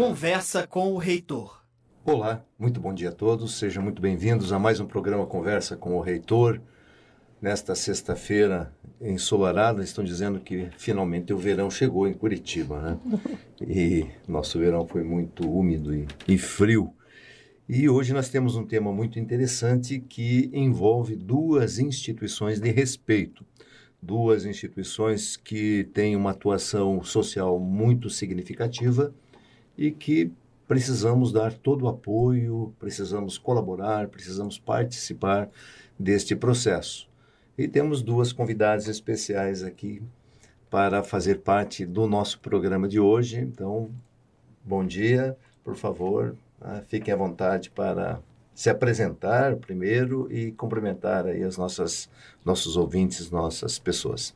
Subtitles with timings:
[0.00, 1.62] Conversa com o Reitor.
[2.06, 3.58] Olá, muito bom dia a todos.
[3.58, 6.58] Sejam muito bem-vindos a mais um programa Conversa com o Reitor.
[7.40, 12.98] Nesta sexta-feira ensolarada, estão dizendo que finalmente o verão chegou em Curitiba, né?
[13.60, 16.94] E nosso verão foi muito úmido e, e frio.
[17.68, 23.44] E hoje nós temos um tema muito interessante que envolve duas instituições de respeito
[24.02, 29.14] duas instituições que têm uma atuação social muito significativa
[29.76, 30.30] e que
[30.66, 35.48] precisamos dar todo o apoio, precisamos colaborar, precisamos participar
[35.98, 37.08] deste processo.
[37.58, 40.02] E temos duas convidadas especiais aqui
[40.70, 43.40] para fazer parte do nosso programa de hoje.
[43.40, 43.90] Então,
[44.64, 48.20] bom dia, por favor, ah, fiquem à vontade para
[48.54, 52.08] se apresentar primeiro e cumprimentar aí as nossas
[52.44, 54.34] nossos ouvintes, nossas pessoas.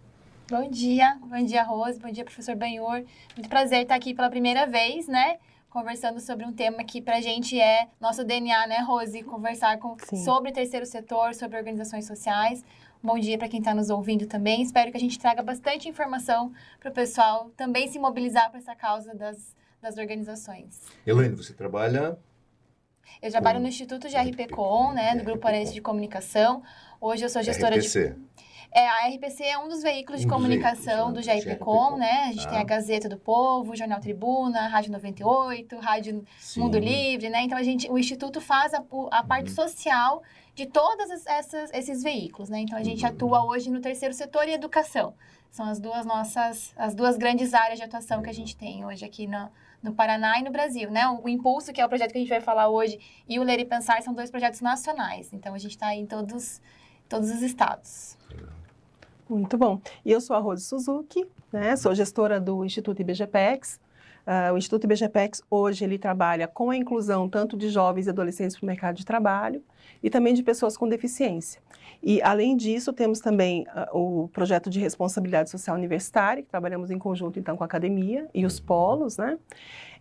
[0.50, 3.02] Bom dia, bom dia Rose, bom dia professor Benhor.
[3.34, 5.38] Muito prazer estar aqui pela primeira vez, né?
[5.70, 9.22] Conversando sobre um tema que para a gente é nosso DNA, né, Rose?
[9.22, 12.62] Conversar com, sobre terceiro setor, sobre organizações sociais.
[13.02, 14.60] Bom dia para quem está nos ouvindo também.
[14.60, 18.76] Espero que a gente traga bastante informação para o pessoal também se mobilizar para essa
[18.76, 20.82] causa das, das organizações.
[21.06, 22.18] Elaine, você trabalha
[23.22, 26.62] eu trabalho no Instituto GRPCOM, né, no Grupo Arense de Comunicação.
[27.00, 28.10] Hoje eu sou gestora RPC.
[28.10, 28.34] de...
[28.74, 32.24] É, a RPC é um dos veículos de um comunicação veículos, do GRPCOM, né?
[32.24, 32.50] A gente ah.
[32.50, 36.58] tem a Gazeta do Povo, Jornal Tribuna, Rádio 98, Rádio Sim.
[36.58, 37.42] Mundo Livre, né?
[37.42, 39.54] Então, a gente, o Instituto faz a, a parte uhum.
[39.54, 40.22] social
[40.56, 41.08] de todos
[41.72, 42.58] esses veículos, né?
[42.58, 43.12] Então, a gente uhum.
[43.12, 45.14] atua hoje no terceiro setor e educação.
[45.52, 48.24] São as duas nossas, as duas grandes áreas de atuação uhum.
[48.24, 51.06] que a gente tem hoje aqui no, no Paraná e no Brasil, né?
[51.06, 53.60] O, Impulso, que é o projeto que a gente vai falar hoje, e o Ler
[53.60, 55.32] e Pensar são dois projetos nacionais.
[55.32, 56.60] Então, a gente está em todos,
[57.08, 58.18] todos os estados.
[59.34, 59.80] Muito bom.
[60.04, 61.74] E eu sou a Rose Suzuki, né?
[61.74, 63.80] Sou gestora do Instituto IBGPEX.
[64.24, 68.56] Uh, o Instituto IBGPEX hoje ele trabalha com a inclusão tanto de jovens e adolescentes
[68.56, 69.60] para o mercado de trabalho
[70.00, 71.60] e também de pessoas com deficiência.
[72.00, 76.98] E, além disso, temos também uh, o projeto de responsabilidade social universitária, que trabalhamos em
[76.98, 79.36] conjunto, então, com a academia e os polos, né?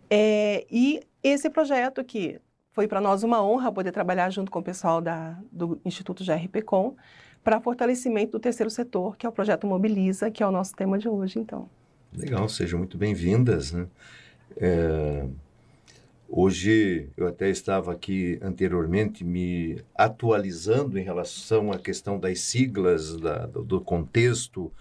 [0.08, 2.40] É, e esse projeto que
[2.72, 6.94] foi para nós uma honra poder trabalhar junto com o pessoal da, do Instituto GRPCOM
[7.44, 10.98] para fortalecimento do terceiro setor, que é o projeto Mobiliza, que é o nosso tema
[10.98, 11.68] de hoje, então.
[12.16, 13.86] Legal, sejam muito bem-vindas, né?
[14.56, 15.26] É,
[16.36, 23.46] Hoje eu até estava aqui anteriormente me atualizando em relação à questão das siglas, da,
[23.46, 24.72] do, contexto.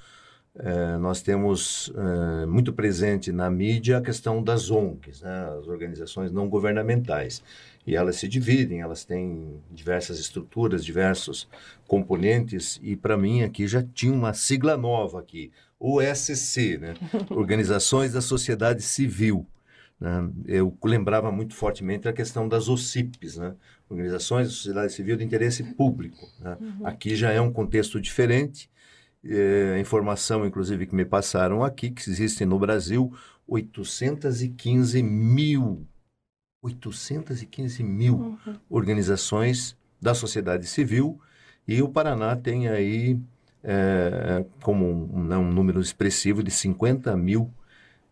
[0.56, 6.31] É, nós temos é, muito presente na mídia a questão das ONGs, né, as organizações
[6.31, 7.41] não governamentais.
[7.88, 11.50] E elas se dividem, elas têm diversas estruturas, diversos
[11.88, 16.94] componentes, e para mim aqui já tinha uma sigla nova aqui, OSC, né?
[17.30, 19.46] Organizações da Sociedade Civil.
[20.00, 20.30] Né?
[20.46, 23.53] Eu lembrava muito fortemente a questão das OCIPs, né?
[23.90, 26.25] Organizações da Sociedade Civil de Interesse Público.
[26.40, 26.58] Né?
[26.59, 26.88] Uhum.
[26.88, 28.70] Aqui já é um contexto diferente.
[29.25, 33.13] É, informação, inclusive, que me passaram aqui, que existem no Brasil
[33.47, 35.85] 815 mil,
[36.61, 38.56] 815 mil uhum.
[38.69, 41.19] organizações da sociedade civil
[41.67, 43.17] e o Paraná tem aí
[43.63, 47.50] é, como um, um, número expressivo de 50 mil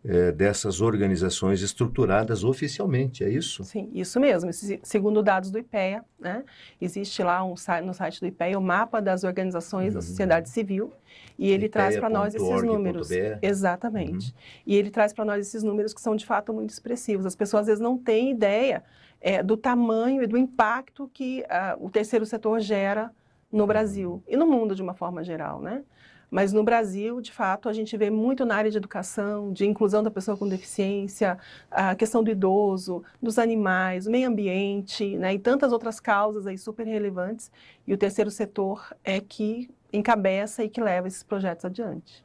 [0.04, 3.62] é, dessas organizações estruturadas oficialmente, é isso?
[3.62, 4.50] Sim, isso mesmo.
[4.82, 6.44] Segundo dados do IPEA, né,
[6.80, 7.54] existe lá um,
[7.84, 9.94] no site do IPEA o mapa das organizações uhum.
[9.94, 10.92] da sociedade civil
[11.38, 13.08] e ele traz para nós esses números.
[13.40, 14.28] Exatamente.
[14.28, 14.36] Uhum.
[14.66, 17.24] E ele traz para nós esses números que são de fato muito expressivos.
[17.24, 18.82] As pessoas às vezes não têm ideia
[19.20, 23.12] é, do tamanho e do impacto que uh, o terceiro setor gera
[23.52, 25.84] no Brasil e no mundo de uma forma geral, né?
[26.32, 30.02] Mas no Brasil, de fato, a gente vê muito na área de educação, de inclusão
[30.02, 31.36] da pessoa com deficiência,
[31.70, 36.56] a questão do idoso, dos animais, o meio ambiente, né, e tantas outras causas aí
[36.56, 37.52] super relevantes.
[37.86, 42.24] E o terceiro setor é que encabeça e que leva esses projetos adiante.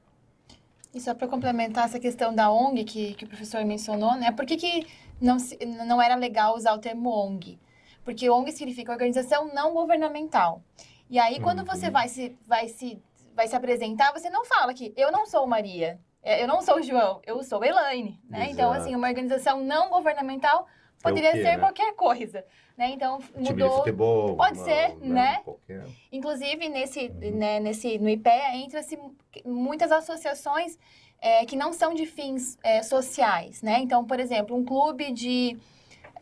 [0.95, 4.31] E só para complementar essa questão da ONG que, que o professor mencionou, né?
[4.31, 4.87] Por que, que
[5.19, 5.35] não,
[5.85, 7.59] não era legal usar o termo ONG?
[8.05, 10.61] Porque ONG significa organização não governamental.
[11.09, 11.65] E aí, quando uhum.
[11.65, 13.01] você vai se, vai se
[13.37, 16.81] vai se apresentar, você não fala que eu não sou Maria, é, eu não sou
[16.81, 18.47] João, eu sou Elaine, né?
[18.49, 20.65] Então, assim, uma organização não governamental
[21.03, 21.59] poderia é quê, ser né?
[21.59, 22.43] qualquer coisa,
[22.75, 22.89] né?
[22.89, 23.43] Então mudou.
[23.43, 25.07] Time de futebol, pode uma, ser, né?
[25.07, 25.41] né?
[25.43, 25.85] Qualquer.
[26.11, 27.37] Inclusive nesse, uhum.
[27.37, 28.99] né, nesse no IPEA entra-se
[29.45, 30.79] muitas associações
[31.21, 33.79] é, que não são de fins é, sociais, né?
[33.79, 35.55] Então, por exemplo, um clube de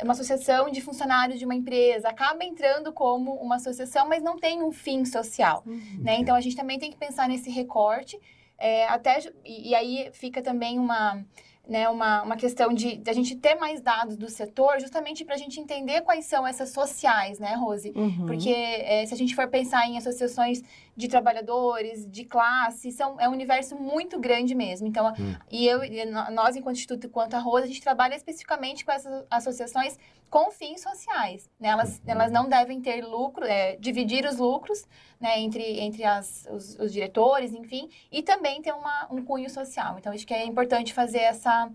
[0.03, 4.61] uma associação de funcionários de uma empresa, acaba entrando como uma associação, mas não tem
[4.61, 5.99] um fim social, uhum.
[6.01, 6.17] né?
[6.19, 8.19] Então, a gente também tem que pensar nesse recorte,
[8.57, 11.25] é, até, e, e, aí fica também uma...
[11.67, 15.35] né, uma, uma questão de, de a gente ter mais dados do setor, justamente para
[15.35, 17.91] a gente entender quais são essas sociais, né, Rose?
[17.95, 18.27] Uhum.
[18.27, 20.61] Porque é, se a gente for pensar em associações
[20.95, 24.87] de trabalhadores, de classe, são, é um universo muito grande mesmo.
[24.87, 25.35] Então, uhum.
[25.51, 29.25] e eu, e nós, enquanto Instituto, quanto a Rose, a gente trabalha especificamente com essas
[29.29, 29.97] associações
[30.29, 31.49] com fins sociais.
[31.59, 31.69] Né?
[31.69, 32.03] Elas, uhum.
[32.07, 34.85] elas não devem ter lucro, é, dividir os lucros
[35.19, 39.97] né, entre, entre as, os, os, diretores, enfim, e também ter uma, um cunho social.
[39.97, 41.69] Então, acho que é importante fazer essa,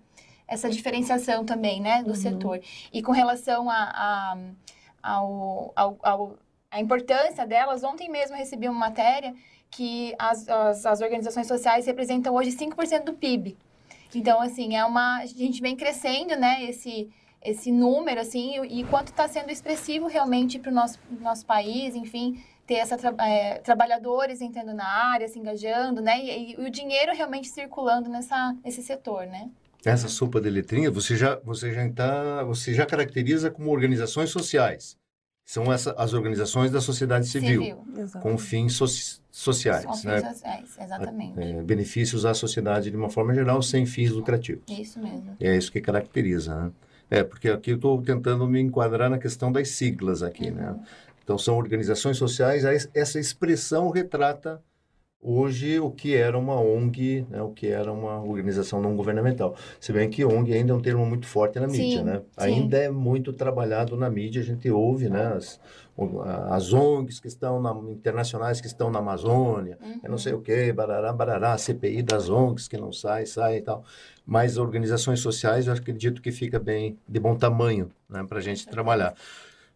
[0.49, 2.15] essa diferenciação também né, do uhum.
[2.15, 2.61] setor.
[2.93, 4.39] E com relação a, a
[5.03, 6.39] ao, ao, ao,
[6.71, 9.35] a importância delas, ontem mesmo recebi uma matéria
[9.71, 13.57] que as, as, as organizações sociais representam hoje 5% do PIB.
[14.15, 15.19] Então, assim, é uma.
[15.19, 17.09] A gente vem crescendo, né, esse,
[17.43, 21.95] esse número, assim, e, e quanto está sendo expressivo realmente para o nosso, nosso país,
[21.95, 27.13] enfim, ter essa é, trabalhadores entrando na área, se engajando, né, e, e, o dinheiro
[27.15, 29.49] realmente circulando nessa, nesse setor, né.
[29.85, 35.00] Essa sopa de letrinha, você já, você já tá, você já caracteriza como organizações sociais.
[35.51, 38.21] São essa, as organizações da sociedade civil, civil.
[38.23, 38.87] com fins so
[39.33, 40.21] sociais, com né?
[40.21, 41.41] Fins sociais, exatamente.
[41.41, 44.63] É, benefícios à sociedade de uma forma geral, sem fins lucrativos.
[44.69, 45.37] Isso mesmo.
[45.41, 46.73] É isso que caracteriza, né?
[47.11, 50.71] É, porque aqui eu estou tentando me enquadrar na questão das siglas aqui, né?
[50.71, 50.77] uhum.
[50.77, 50.85] né?
[51.25, 52.63] Então, são organizações sociais,
[52.95, 54.63] essa expressão retrata
[55.23, 59.55] hoje o que era uma ONG, né, o que era uma organização não governamental.
[59.79, 62.17] Se bem que ONG ainda é um termo muito forte na mídia, sim, né?
[62.17, 62.23] Sim.
[62.37, 65.61] Ainda é muito trabalhado na mídia, a gente ouve, né, as,
[66.51, 70.01] as ONGs que estão na, internacionais que estão na Amazônia, uhum.
[70.03, 73.63] eu não sei o que, barará, barará, CPI das ONGs que não sai, sai e
[73.63, 73.85] tal.
[74.25, 78.67] Mas organizações sociais, eu acredito que fica bem, de bom tamanho, né, para a gente
[78.67, 79.15] trabalhar.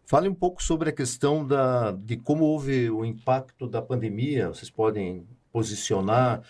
[0.05, 4.49] Fale um pouco sobre a questão da, de como houve o impacto da pandemia.
[4.49, 6.41] Vocês podem posicionar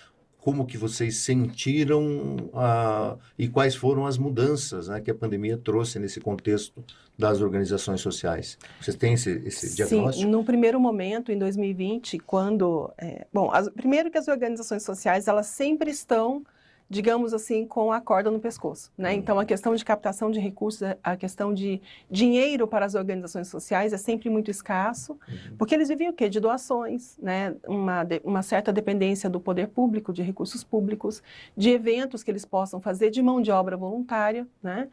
[0.46, 5.98] como que vocês sentiram ah, e quais foram as mudanças né, que a pandemia trouxe
[5.98, 6.84] nesse contexto
[7.18, 8.57] das organizações sociais.
[8.80, 10.24] Vocês têm esse, esse diagnóstico?
[10.24, 12.94] Sim, no primeiro momento, em 2020, quando...
[12.98, 16.44] É, bom, as, primeiro que as organizações sociais, elas sempre estão
[16.89, 18.91] digamos assim, com a corda no pescoço.
[18.97, 19.11] Né?
[19.11, 19.15] Uhum.
[19.17, 23.91] Então, a questão de captação de recursos, a questão de dinheiro para as organizações sociais
[23.91, 25.57] é sempre muito escasso, uhum.
[25.57, 26.29] porque eles vivem o quê?
[26.29, 27.55] De doações, né?
[27.67, 31.23] uma, uma certa dependência do poder público, de recursos públicos,
[31.57, 34.47] de eventos que eles possam fazer, de mão de obra voluntária.
[34.61, 34.87] Né?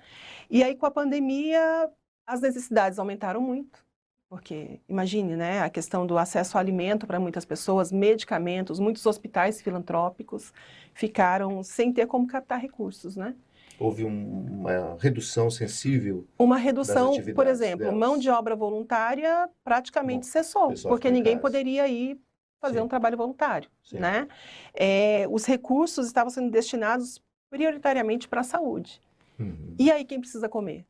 [0.50, 1.90] E aí, com a pandemia,
[2.26, 3.84] as necessidades aumentaram muito.
[4.32, 9.60] Porque, imagine, né, a questão do acesso ao alimento para muitas pessoas, medicamentos, muitos hospitais
[9.60, 10.54] filantrópicos
[10.94, 13.34] ficaram sem ter como captar recursos, né?
[13.78, 16.26] Houve um, uma redução sensível?
[16.38, 18.00] Uma redução, por exemplo, delas.
[18.00, 22.18] mão de obra voluntária praticamente Bom, cessou, porque ninguém poderia ir
[22.58, 22.84] fazer Sim.
[22.84, 23.98] um trabalho voluntário, Sim.
[23.98, 24.28] né?
[24.72, 27.20] É, os recursos estavam sendo destinados
[27.50, 28.98] prioritariamente para a saúde.
[29.38, 29.74] Uhum.
[29.78, 30.86] E aí quem precisa comer?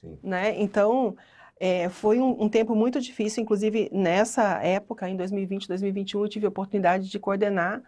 [0.00, 0.18] Sim.
[0.22, 0.58] Né?
[0.58, 1.14] Então,
[1.62, 6.46] é, foi um, um, tempo muito difícil, inclusive nessa época, em 2020, 2021, eu tive
[6.46, 7.82] a oportunidade de coordenar,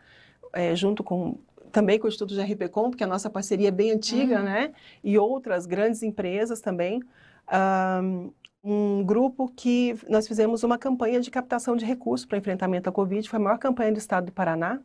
[0.52, 1.38] é, junto com
[1.72, 4.44] também com o Instituto de RPCom, porque a nossa parceria é bem antiga, uhum.
[4.44, 4.72] né?
[5.02, 7.02] E outras grandes empresas também.
[7.50, 8.30] Um,
[8.62, 13.26] um grupo que nós fizemos uma campanha de captação de recursos para enfrentamento à Covid,
[13.26, 14.80] foi a maior campanha do estado do Paraná.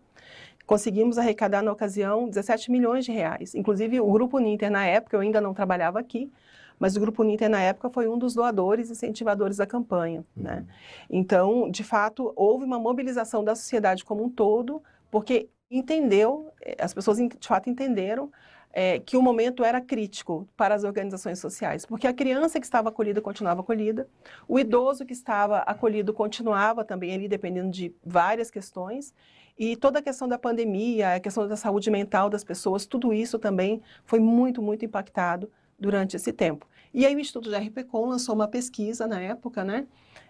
[0.66, 3.54] Conseguimos arrecadar na ocasião 17 milhões de reais.
[3.54, 6.32] Inclusive, o Grupo Ninter, na época, eu ainda não trabalhava aqui,
[6.80, 10.24] mas o Grupo Ninter, na época, foi um dos doadores e incentivadores da campanha.
[10.36, 10.44] Uhum.
[10.44, 10.66] Né?
[11.10, 16.94] Então, de fato, houve uma mobilização da sociedade como um todo, porque entendeu, eh, as
[16.94, 18.32] pessoas de fato entenderam
[18.72, 22.90] é, que o momento era crítico para as organizações sociais, porque a criança que estava
[22.90, 24.08] acolhida continuava acolhida,
[24.48, 29.14] o idoso que estava acolhido continuava também ali, dependendo de várias questões,
[29.58, 33.40] e toda a questão da pandemia, a questão da saúde mental das pessoas, tudo isso
[33.40, 36.68] também foi muito, muito impactado durante esse tempo.
[36.94, 39.86] E aí o Instituto de RPCom lançou uma pesquisa na época, né,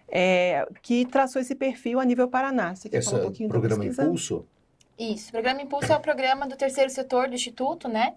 [0.08, 2.74] é, que traçou esse perfil a nível Paraná.
[2.74, 4.46] Você quer Essa falar um pouquinho programa Impulso?
[4.98, 8.16] Isso, o programa Impulso é o programa do terceiro setor do Instituto, né?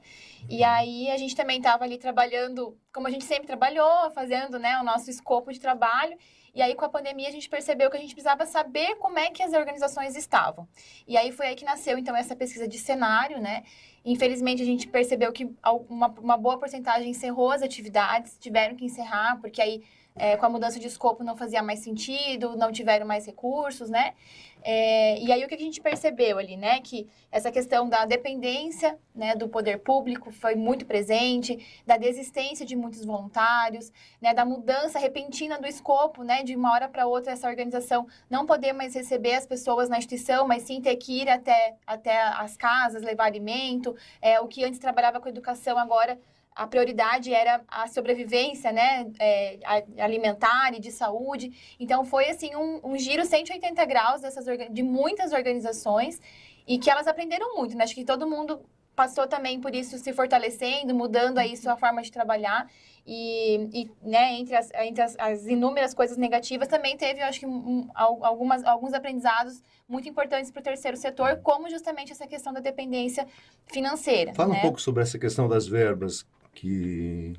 [0.49, 0.65] E uhum.
[0.65, 4.83] aí a gente também estava ali trabalhando, como a gente sempre trabalhou, fazendo né, o
[4.83, 6.17] nosso escopo de trabalho.
[6.53, 9.29] E aí, com a pandemia, a gente percebeu que a gente precisava saber como é
[9.29, 10.67] que as organizações estavam.
[11.07, 13.63] E aí foi aí que nasceu, então, essa pesquisa de cenário, né?
[14.03, 15.49] Infelizmente, a gente percebeu que
[15.87, 19.83] uma, uma boa porcentagem encerrou as atividades, tiveram que encerrar, porque aí,
[20.15, 24.13] é, com a mudança de escopo, não fazia mais sentido, não tiveram mais recursos, né?
[24.63, 26.79] É, e aí o que a gente percebeu ali, né?
[26.81, 32.75] Que essa questão da dependência né, do poder público foi muito presente, da desistência de
[32.75, 33.91] muitos voluntários,
[34.21, 36.43] né, da mudança repentina do escopo, né?
[36.43, 40.47] De uma hora para outra essa organização não poder mais receber as pessoas na instituição,
[40.47, 43.95] mas sim ter que ir até, até as casas, levar alimento.
[44.21, 46.19] É, o que antes trabalhava com educação agora
[46.55, 49.59] a prioridade era a sobrevivência, né, é,
[49.99, 51.75] alimentar e de saúde.
[51.79, 56.19] Então, foi, assim, um, um giro 180 graus dessas, de muitas organizações
[56.67, 57.83] e que elas aprenderam muito, né?
[57.83, 58.61] Acho que todo mundo
[58.95, 62.69] passou também por isso se fortalecendo, mudando aí sua forma de trabalhar.
[63.07, 67.47] E, e né, entre, as, entre as, as, inúmeras coisas negativas, também teve, acho que,
[67.47, 72.59] um, algumas, alguns aprendizados muito importantes para o terceiro setor, como justamente essa questão da
[72.59, 73.25] dependência
[73.65, 74.35] financeira.
[74.35, 74.59] Fala né?
[74.59, 77.33] um pouco sobre essa questão das verbas que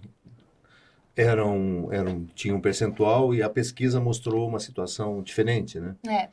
[1.16, 5.96] eram, eram tinham um percentual e a pesquisa mostrou uma situação diferente, né?
[6.08, 6.28] É.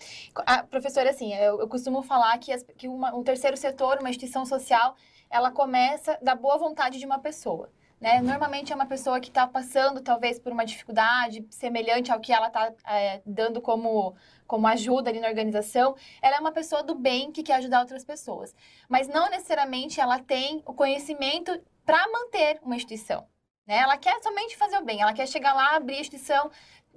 [0.46, 4.10] A professora, assim, eu, eu costumo falar que, as, que uma, um terceiro setor, uma
[4.10, 4.96] instituição social,
[5.30, 7.70] ela começa da boa vontade de uma pessoa.
[8.00, 8.22] Né?
[8.22, 12.48] Normalmente é uma pessoa que está passando, talvez, por uma dificuldade semelhante ao que ela
[12.48, 14.16] está é, dando como,
[14.48, 15.96] como ajuda ali na organização.
[16.22, 18.56] Ela é uma pessoa do bem que quer ajudar outras pessoas.
[18.88, 23.28] Mas não necessariamente ela tem o conhecimento para manter uma instituição.
[23.68, 23.78] Né?
[23.80, 26.50] Ela quer somente fazer o bem, ela quer chegar lá, abrir a instituição.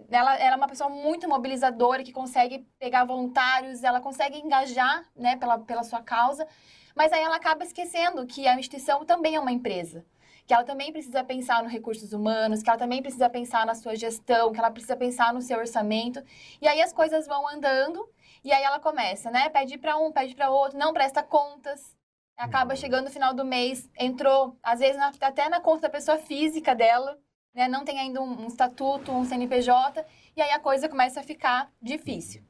[0.09, 5.37] Ela, ela é uma pessoa muito mobilizadora, que consegue pegar voluntários, ela consegue engajar né,
[5.37, 6.47] pela, pela sua causa,
[6.94, 10.04] mas aí ela acaba esquecendo que a instituição também é uma empresa
[10.46, 13.94] que ela também precisa pensar nos recursos humanos, que ela também precisa pensar na sua
[13.94, 16.22] gestão, que ela precisa pensar no seu orçamento.
[16.61, 18.08] E aí as coisas vão andando
[18.44, 19.49] e aí ela começa, né?
[19.49, 21.96] Pede para um, pede para outro, não presta contas,
[22.37, 26.18] acaba chegando no final do mês, entrou, às vezes, na, até na conta da pessoa
[26.18, 27.18] física dela,
[27.54, 27.68] né?
[27.68, 30.04] Não tem ainda um, um, estatuto, um CNPJ,
[30.37, 32.42] e aí a coisa começa a ficar difícil.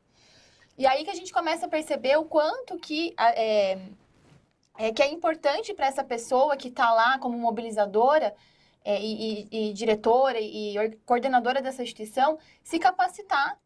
[0.79, 3.79] E aí que a gente começa a perceber o quanto que é,
[4.79, 8.35] é que é importante para essa pessoa que está lá como mobilizadora
[8.85, 10.75] é, e, e, e diretora e
[11.05, 13.59] coordenadora dessa instituição se capacitar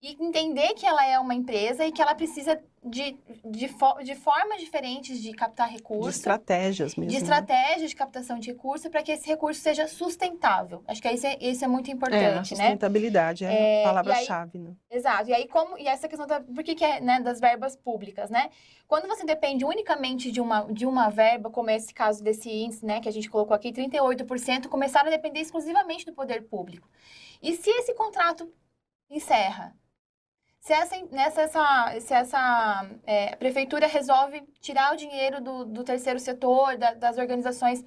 [0.00, 3.68] e entender que ela é uma empresa e que ela precisa de, de,
[4.04, 6.12] de formas diferentes de captar recursos.
[6.12, 7.10] De estratégias mesmo.
[7.10, 7.22] De né?
[7.22, 10.84] estratégias de captação de recursos para que esse recurso seja sustentável.
[10.86, 12.44] Acho que isso é, isso é muito importante, é, a né?
[12.44, 13.80] sustentabilidade né?
[13.80, 14.76] é, a palavra-chave, né?
[14.88, 15.30] Exato.
[15.30, 18.30] E aí, como, e essa questão da, por que, que é, né, das verbas públicas,
[18.30, 18.50] né?
[18.86, 23.00] Quando você depende unicamente de uma, de uma verba, como esse caso desse índice, né,
[23.00, 26.88] que a gente colocou aqui, 38% começaram a depender exclusivamente do poder público.
[27.42, 28.50] E se esse contrato
[29.10, 29.76] encerra,
[30.60, 36.18] se essa, nessa, essa, se essa é, prefeitura resolve tirar o dinheiro do, do terceiro
[36.18, 37.84] setor, da, das organizações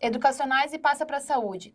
[0.00, 1.74] educacionais e passa para a saúde,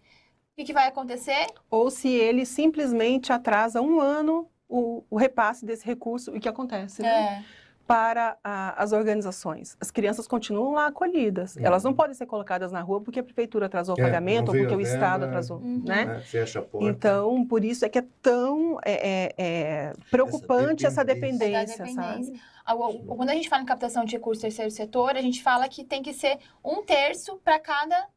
[0.51, 1.48] o que, que, vai acontecer?
[1.70, 7.01] Ou se ele simplesmente atrasa um ano o, o repasse desse recurso, o que acontece,
[7.01, 7.44] né?
[7.54, 9.77] É para a, as organizações.
[9.79, 11.56] As crianças continuam lá acolhidas.
[11.56, 11.65] Uhum.
[11.65, 14.58] Elas não podem ser colocadas na rua porque a prefeitura atrasou o é, pagamento ou
[14.58, 15.82] porque o Estado atrasou, uhum.
[15.86, 16.17] né?
[16.17, 16.86] É, fecha a porta.
[16.86, 22.36] Então, por isso é que é tão é, é, é preocupante essa dependência, essa dependência
[22.65, 22.98] sabe?
[23.08, 26.03] Quando a gente fala em captação de recursos terceiro setor, a gente fala que tem
[26.03, 28.08] que ser um terço para cada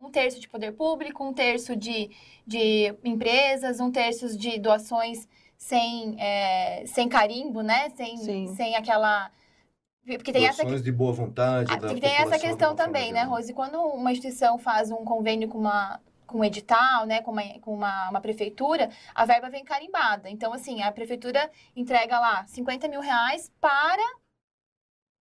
[0.00, 2.10] um terço de poder público, um terço de,
[2.46, 7.90] de empresas, um terço de doações sem, é, sem carimbo, né?
[7.90, 9.30] Sem, sem aquela...
[10.06, 11.70] Porque tem essa de boa vontade.
[11.70, 13.52] Ah, tem essa questão também, né, Rose?
[13.52, 17.72] Quando uma instituição faz um convênio com uma com um edital, né, com, uma, com
[17.72, 20.28] uma, uma, prefeitura, a verba vem carimbada.
[20.28, 24.02] Então, assim, a prefeitura entrega lá 50 mil reais para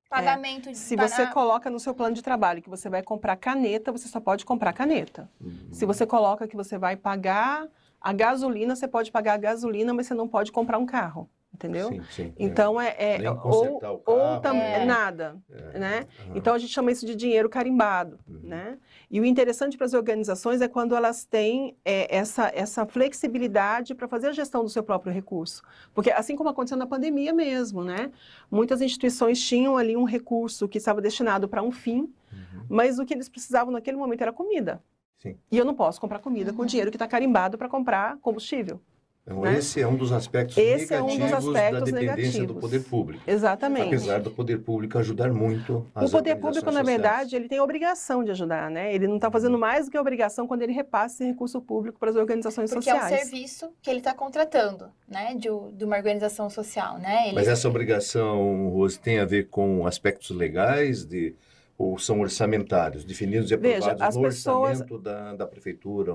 [0.10, 0.70] pagamento.
[0.70, 0.74] É.
[0.74, 1.08] Se para...
[1.08, 4.46] você coloca no seu plano de trabalho que você vai comprar caneta, você só pode
[4.46, 5.30] comprar caneta.
[5.40, 5.70] Uhum.
[5.72, 7.68] Se você coloca que você vai pagar
[8.06, 11.28] a gasolina, você pode pagar a gasolina, mas você não pode comprar um carro.
[11.52, 11.88] Entendeu?
[11.88, 12.34] Sim, sim, é.
[12.38, 14.84] então é, é, é ou, carro, ou tam, é.
[14.84, 15.80] nada, é.
[15.80, 16.06] né?
[16.28, 16.34] Uhum.
[16.36, 18.42] Então a gente chama isso de dinheiro carimbado, uhum.
[18.44, 18.78] né?
[19.10, 24.06] E o interessante para as organizações é quando elas têm é, essa, essa flexibilidade para
[24.06, 28.12] fazer a gestão do seu próprio recurso, porque assim como aconteceu na pandemia mesmo, né?
[28.52, 32.66] Muitas instituições tinham ali um recurso que estava destinado para um fim, uhum.
[32.68, 34.84] mas o que eles precisavam naquele momento era comida.
[35.26, 35.36] Sim.
[35.52, 36.58] E eu não posso comprar comida uhum.
[36.58, 38.80] com dinheiro que está carimbado para comprar combustível.
[39.28, 39.58] Então, né?
[39.58, 42.48] esse é um dos aspectos esse negativos é um dos aspectos da dependência negativos.
[42.48, 43.24] do poder público.
[43.26, 43.88] Exatamente.
[43.88, 47.64] Apesar do poder público ajudar muito as O poder público, na verdade, ele tem a
[47.64, 48.94] obrigação de ajudar, né?
[48.94, 51.98] Ele não está fazendo mais do que a obrigação quando ele repassa esse recurso público
[51.98, 53.10] para as organizações Porque sociais.
[53.10, 55.34] Porque é um serviço que ele está contratando, né?
[55.34, 57.26] De, de, uma organização social, né?
[57.26, 57.34] Ele...
[57.34, 61.34] Mas essa obrigação, Rose, tem a ver com aspectos legais de
[61.78, 64.82] ou são orçamentários, definidos e aprovados Veja, no pessoas...
[64.82, 66.14] orçamento da, da prefeitura?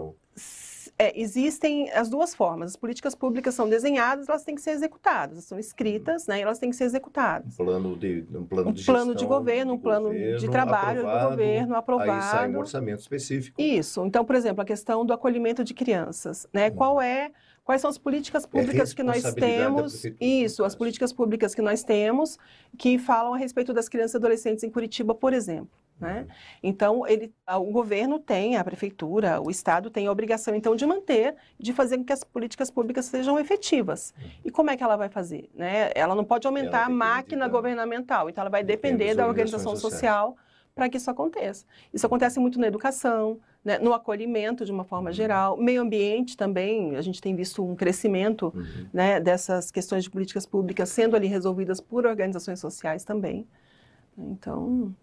[1.01, 2.73] é, existem as duas formas.
[2.73, 5.45] As políticas públicas são desenhadas, elas têm que ser executadas.
[5.45, 6.41] São escritas, né?
[6.41, 7.55] E elas têm que ser executadas.
[7.55, 11.01] Um plano de um plano um de, plano de governo, um plano governo, de trabalho
[11.01, 12.13] aprovado, do governo aprovado.
[12.13, 13.59] Aí sai um orçamento específico.
[13.59, 14.05] Isso.
[14.05, 16.69] Então, por exemplo, a questão do acolhimento de crianças, né?
[16.69, 16.75] Hum.
[16.75, 17.31] Qual é
[17.65, 20.05] Quais são as políticas é públicas é que nós temos?
[20.21, 22.39] Isso, as políticas públicas que nós temos
[22.77, 25.71] que falam a respeito das crianças e adolescentes em Curitiba, por exemplo.
[26.01, 26.21] Né?
[26.21, 26.35] Uhum.
[26.63, 31.35] Então, ele, o governo tem, a prefeitura, o Estado tem a obrigação, então, de manter,
[31.59, 34.15] de fazer com que as políticas públicas sejam efetivas.
[34.19, 34.31] Uhum.
[34.47, 35.51] E como é que ela vai fazer?
[35.55, 35.91] Né?
[35.95, 40.37] Ela não pode aumentar a máquina governamental, então ela vai depender da organização social
[40.81, 41.67] para que isso aconteça.
[41.93, 45.15] Isso acontece muito na educação, né, no acolhimento de uma forma uhum.
[45.15, 48.89] geral, meio ambiente também, a gente tem visto um crescimento uhum.
[48.91, 53.47] né, dessas questões de políticas públicas sendo ali resolvidas por organizações sociais também.
[54.17, 54.97] Então,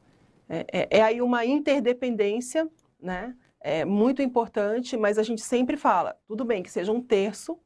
[0.50, 2.68] é, é, é aí uma interdependência,
[3.00, 7.60] né, é muito importante, mas a gente sempre fala, tudo bem que seja um terço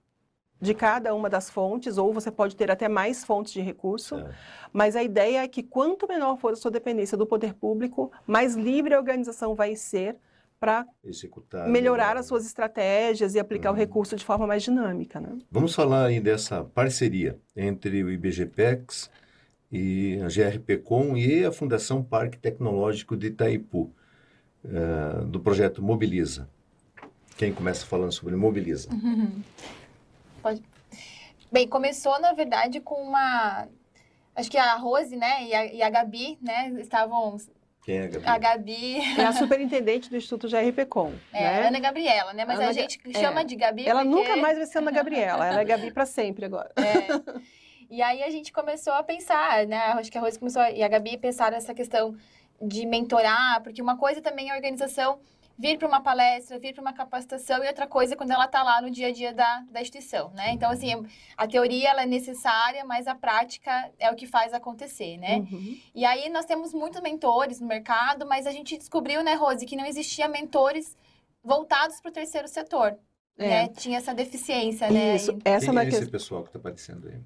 [0.62, 4.30] de cada uma das fontes, ou você pode ter até mais fontes de recurso, é.
[4.72, 8.56] mas a ideia é que quanto menor for a sua dependência do poder público, mais
[8.56, 10.16] livre a organização vai ser
[10.60, 10.86] para
[11.68, 13.76] melhorar as suas estratégias e aplicar uhum.
[13.76, 15.20] o recurso de forma mais dinâmica.
[15.20, 15.40] Né?
[15.50, 19.10] Vamos falar aí dessa parceria entre o IBGPEX
[19.72, 23.92] e a GRPCom e a Fundação Parque Tecnológico de Itaipu,
[24.64, 26.48] uh, do projeto Mobiliza.
[27.36, 28.90] Quem começa falando sobre Mobiliza?
[28.92, 29.42] Uhum.
[30.42, 30.62] Pode.
[31.52, 33.68] Bem, começou, na verdade, com uma...
[34.36, 37.38] Acho que a Rose, né, e a, e a Gabi, né, estavam
[37.84, 38.28] quem é a Gabi?
[38.28, 38.98] A Gabi.
[39.20, 41.14] É a superintendente do Instituto GRPcom.
[41.34, 41.68] É, né?
[41.68, 42.46] Ana Gabriela, né?
[42.46, 43.44] Mas Ana, a gente chama é.
[43.44, 43.88] de Gabi.
[43.88, 44.16] Ela porque...
[44.16, 46.72] nunca mais vai ser Ana Gabriela, ela é Gabi para sempre agora.
[46.78, 47.42] É.
[47.90, 49.78] E aí a gente começou a pensar, né?
[49.78, 52.16] Acho que a Rose começou e a Gabi pensaram nessa questão
[52.62, 55.20] de mentorar, porque uma coisa também é a organização
[55.62, 58.82] vir para uma palestra, vir para uma capacitação e outra coisa quando ela está lá
[58.82, 60.52] no dia a dia da, da instituição, né?
[60.54, 61.06] Então, assim,
[61.38, 65.38] a teoria ela é necessária, mas a prática é o que faz acontecer, né?
[65.38, 65.78] Uhum.
[65.94, 69.76] E aí nós temos muitos mentores no mercado, mas a gente descobriu, né, Rose, que
[69.76, 70.98] não existia mentores
[71.44, 72.98] voltados para o terceiro setor.
[73.38, 73.48] É.
[73.48, 73.68] Né?
[73.70, 75.16] Tinha essa deficiência, né?
[75.16, 75.32] Isso.
[75.34, 75.40] né?
[75.46, 77.20] Essa Quem é esse pessoal que está aparecendo aí?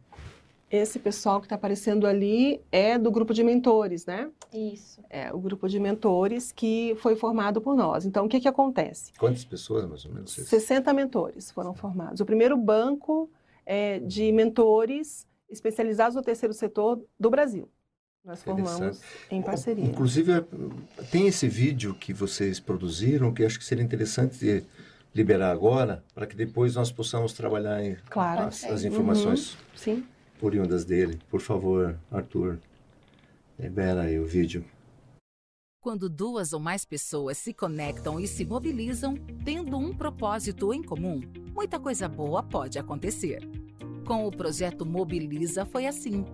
[0.76, 4.30] Esse pessoal que está aparecendo ali é do grupo de mentores, né?
[4.54, 5.02] Isso.
[5.10, 8.06] É o grupo de mentores que foi formado por nós.
[8.06, 9.14] Então, o que, que acontece?
[9.18, 10.32] Quantas pessoas, mais ou menos?
[10.32, 12.20] 60 mentores foram formados.
[12.20, 13.30] O primeiro banco
[13.66, 17.70] é, de mentores especializados no terceiro setor do Brasil.
[18.26, 19.86] Nós formamos em parceria.
[19.86, 20.46] Inclusive, é,
[21.10, 24.66] tem esse vídeo que vocês produziram que acho que seria interessante
[25.14, 28.48] liberar agora, para que depois nós possamos trabalhar em claro.
[28.48, 29.54] as, as informações.
[29.54, 29.60] Uhum.
[29.76, 31.20] Sim oriundas dele.
[31.30, 32.60] Por favor, Arthur,
[33.60, 34.66] libera aí o vídeo.
[35.82, 41.22] Quando duas ou mais pessoas se conectam e se mobilizam, tendo um propósito em comum,
[41.54, 43.48] muita coisa boa pode acontecer.
[44.06, 46.26] Com o projeto Mobiliza foi assim.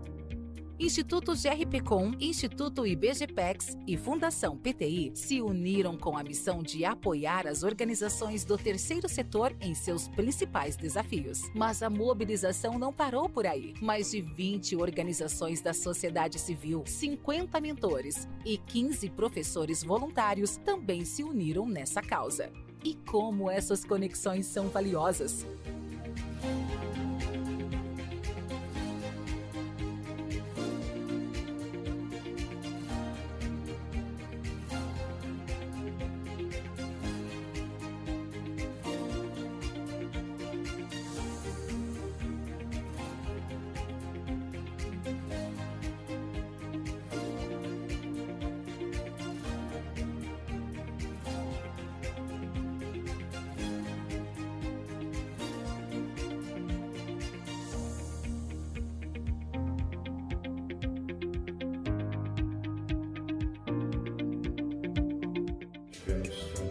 [0.81, 7.61] Instituto GRPcom, Instituto IBGPEX e Fundação PTI se uniram com a missão de apoiar as
[7.61, 11.43] organizações do terceiro setor em seus principais desafios.
[11.53, 13.75] Mas a mobilização não parou por aí.
[13.79, 21.23] Mais de 20 organizações da sociedade civil, 50 mentores e 15 professores voluntários também se
[21.23, 22.51] uniram nessa causa.
[22.83, 25.45] E como essas conexões são valiosas!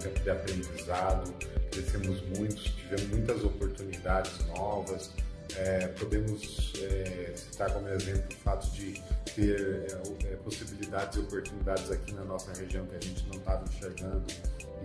[0.08, 1.32] De aprendizado,
[1.70, 5.10] crescemos muito, tivemos muitas oportunidades novas.
[5.56, 9.02] É, podemos é, citar como exemplo o fato de
[9.34, 9.88] ter
[10.24, 14.24] é, é possibilidades e oportunidades aqui na nossa região que a gente não estava enxergando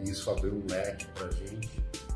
[0.04, 1.70] e isso abriu um leque para a gente.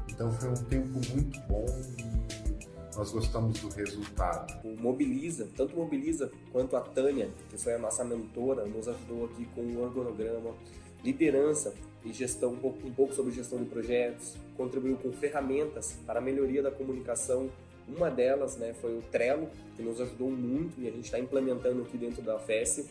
[0.07, 1.65] Então foi um tempo muito bom
[1.97, 4.67] e nós gostamos do resultado.
[4.67, 9.45] O Mobiliza, tanto Mobiliza quanto a Tânia, que foi a nossa mentora, nos ajudou aqui
[9.53, 10.55] com o organograma,
[11.03, 16.19] liderança e gestão, um pouco, um pouco sobre gestão de projetos, contribuiu com ferramentas para
[16.19, 17.49] a melhoria da comunicação.
[17.88, 21.81] Uma delas né, foi o Trello, que nos ajudou muito e a gente está implementando
[21.81, 22.88] aqui dentro da FES.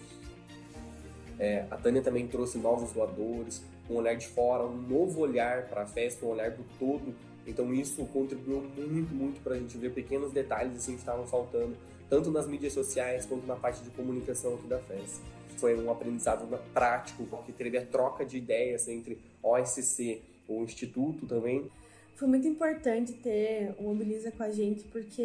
[1.38, 5.82] É, a Tânia também trouxe novos doadores, um olhar de fora, um novo olhar para
[5.82, 7.14] a festa, um olhar do todo
[7.46, 11.76] Então isso contribuiu muito, muito para a gente ver pequenos detalhes assim que estavam faltando,
[12.10, 15.22] tanto nas mídias sociais quanto na parte de comunicação aqui da FES.
[15.58, 21.70] Foi um aprendizado prático, porque teve a troca de ideias entre OSC, o Instituto também.
[22.14, 25.22] Foi muito importante ter o Mobiliza com a gente, porque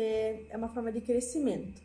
[0.49, 1.81] é uma forma de crescimento.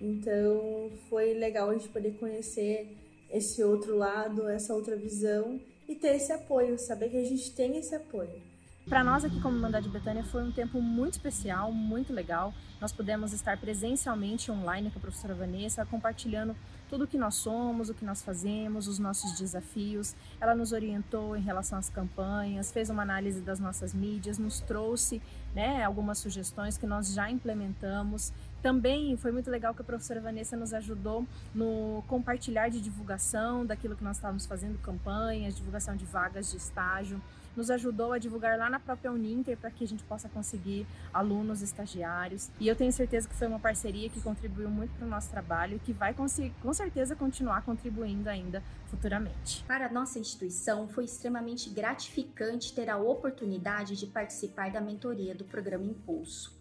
[0.00, 2.88] Então foi legal a gente poder conhecer
[3.30, 7.76] esse outro lado, essa outra visão e ter esse apoio, saber que a gente tem
[7.76, 8.51] esse apoio.
[8.88, 12.52] Para nós aqui como Mandade Betânia foi um tempo muito especial, muito legal.
[12.80, 16.56] Nós pudemos estar presencialmente online com a professora Vanessa, compartilhando
[16.90, 20.16] tudo o que nós somos, o que nós fazemos, os nossos desafios.
[20.40, 25.22] Ela nos orientou em relação às campanhas, fez uma análise das nossas mídias, nos trouxe
[25.54, 28.32] né, algumas sugestões que nós já implementamos.
[28.60, 33.94] Também foi muito legal que a professora Vanessa nos ajudou no compartilhar de divulgação daquilo
[33.94, 37.22] que nós estávamos fazendo, campanhas, divulgação de vagas de estágio
[37.56, 41.62] nos ajudou a divulgar lá na própria Uninter para que a gente possa conseguir alunos
[41.62, 42.50] estagiários.
[42.58, 45.76] E eu tenho certeza que foi uma parceria que contribuiu muito para o nosso trabalho
[45.76, 49.64] e que vai com certeza continuar contribuindo ainda futuramente.
[49.64, 55.84] Para nossa instituição, foi extremamente gratificante ter a oportunidade de participar da mentoria do programa
[55.84, 56.60] Impulso.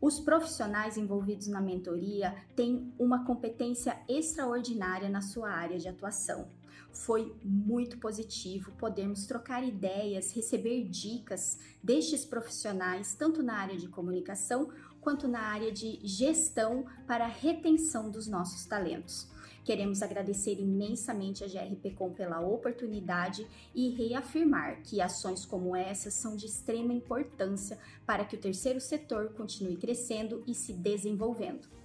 [0.00, 6.48] Os profissionais envolvidos na mentoria têm uma competência extraordinária na sua área de atuação
[6.92, 14.70] foi muito positivo podermos trocar ideias, receber dicas destes profissionais, tanto na área de comunicação
[15.00, 19.28] quanto na área de gestão para a retenção dos nossos talentos.
[19.64, 26.46] Queremos agradecer imensamente a GRPcom pela oportunidade e reafirmar que ações como essas são de
[26.46, 31.79] extrema importância para que o terceiro setor continue crescendo e se desenvolvendo.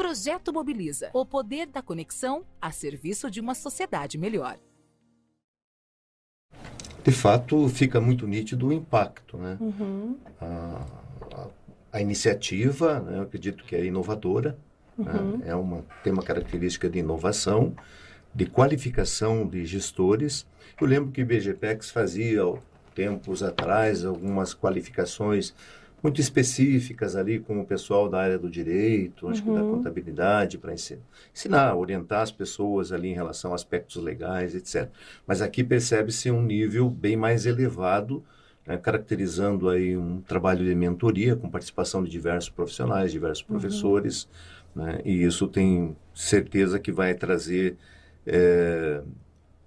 [0.00, 4.58] Projeto Mobiliza o poder da conexão a serviço de uma sociedade melhor.
[7.04, 9.58] De fato, fica muito nítido o impacto, né?
[9.60, 10.16] Uhum.
[10.40, 10.86] A,
[11.34, 11.46] a,
[11.92, 14.56] a, iniciativa, né, eu acredito que é inovadora,
[14.96, 15.12] né?
[15.12, 15.36] uhum.
[15.36, 15.48] né?
[15.48, 17.76] é uma, tem uma característica de inovação,
[18.34, 20.46] de qualificação de gestores.
[20.80, 22.40] Eu lembro que o IBGPEX fazia,
[22.94, 25.52] tempos atrás, algumas qualificações
[26.02, 29.48] muito específicas ali com o pessoal da área do direito, acho uhum.
[29.48, 29.76] que da uhum.
[29.76, 31.02] contabilidade, para ensinar,
[31.34, 34.88] ensinar, orientar as pessoas ali em relação a aspectos legais, etc.
[35.26, 38.24] Mas aqui percebe-se um nível bem mais elevado,
[38.66, 43.58] né, caracterizando aí um trabalho de mentoria com participação de diversos profissionais, diversos uhum.
[43.58, 44.28] professores,
[44.74, 47.76] né, e isso tem certeza que vai trazer
[48.26, 49.02] é,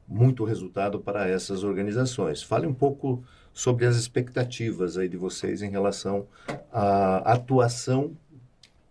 [0.07, 2.41] muito resultado para essas organizações.
[2.41, 6.25] Fale um pouco sobre as expectativas aí de vocês em relação
[6.71, 8.11] à atuação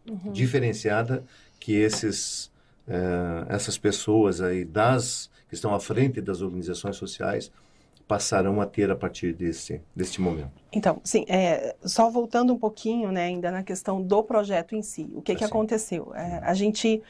[0.09, 0.33] uhum.
[0.33, 1.25] diferenciada
[1.59, 2.51] que esses
[2.87, 7.53] é, essas pessoas aí das que estão à frente das organizações sociais
[8.09, 10.51] passarão a ter a partir desse deste momento.
[10.73, 15.11] Então, sim, é, só voltando um pouquinho, né, ainda na questão do projeto em si,
[15.15, 16.13] o que que aconteceu?
[16.15, 17.03] É, a gente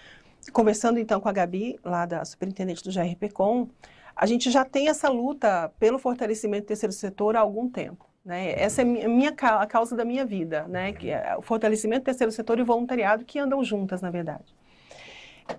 [0.52, 3.68] conversando então com a Gabi lá da superintendente do GRPcom,
[4.14, 8.06] a gente já tem essa luta pelo fortalecimento do terceiro setor há algum tempo.
[8.24, 8.52] Né?
[8.52, 10.92] Essa é a, minha, a causa da minha vida, né?
[10.92, 14.54] que é o fortalecimento do terceiro setor e o voluntariado que andam juntas, na verdade.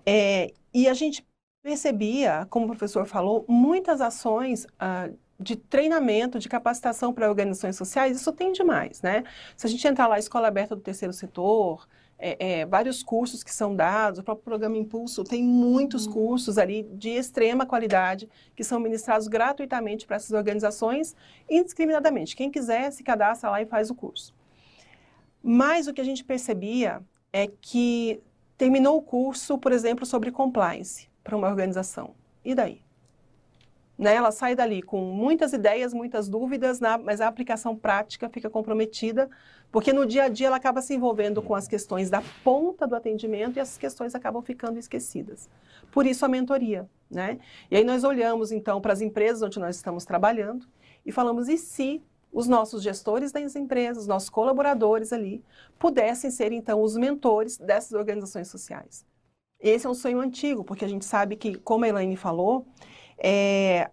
[0.05, 1.25] É, e a gente
[1.61, 8.17] percebia, como o professor falou, muitas ações ah, de treinamento, de capacitação para organizações sociais,
[8.17, 9.23] isso tem demais, né?
[9.55, 11.87] Se a gente entrar lá, Escola Aberta do Terceiro Setor,
[12.25, 16.13] é, é, vários cursos que são dados, o próprio programa Impulso tem muitos uhum.
[16.13, 21.13] cursos ali de extrema qualidade que são ministrados gratuitamente para essas organizações,
[21.49, 22.33] indiscriminadamente.
[22.33, 24.33] Quem quiser se cadastra lá e faz o curso.
[25.43, 27.01] Mas o que a gente percebia
[27.33, 28.21] é que
[28.57, 32.15] terminou o curso, por exemplo, sobre compliance para uma organização.
[32.45, 32.81] E daí?
[33.97, 34.15] Né?
[34.15, 39.29] Ela sai dali com muitas ideias, muitas dúvidas, na, mas a aplicação prática fica comprometida,
[39.73, 42.95] porque no dia a dia ela acaba se envolvendo com as questões da ponta do
[42.95, 45.49] atendimento e essas questões acabam ficando esquecidas.
[45.91, 46.87] Por isso a mentoria.
[47.09, 47.39] Né?
[47.71, 50.67] E aí nós olhamos então para as empresas onde nós estamos trabalhando
[51.03, 55.43] e falamos, e se os nossos gestores das empresas, nossos colaboradores ali,
[55.79, 59.03] pudessem ser então os mentores dessas organizações sociais?
[59.59, 62.67] Esse é um sonho antigo, porque a gente sabe que, como a Elaine falou,
[63.17, 63.89] é,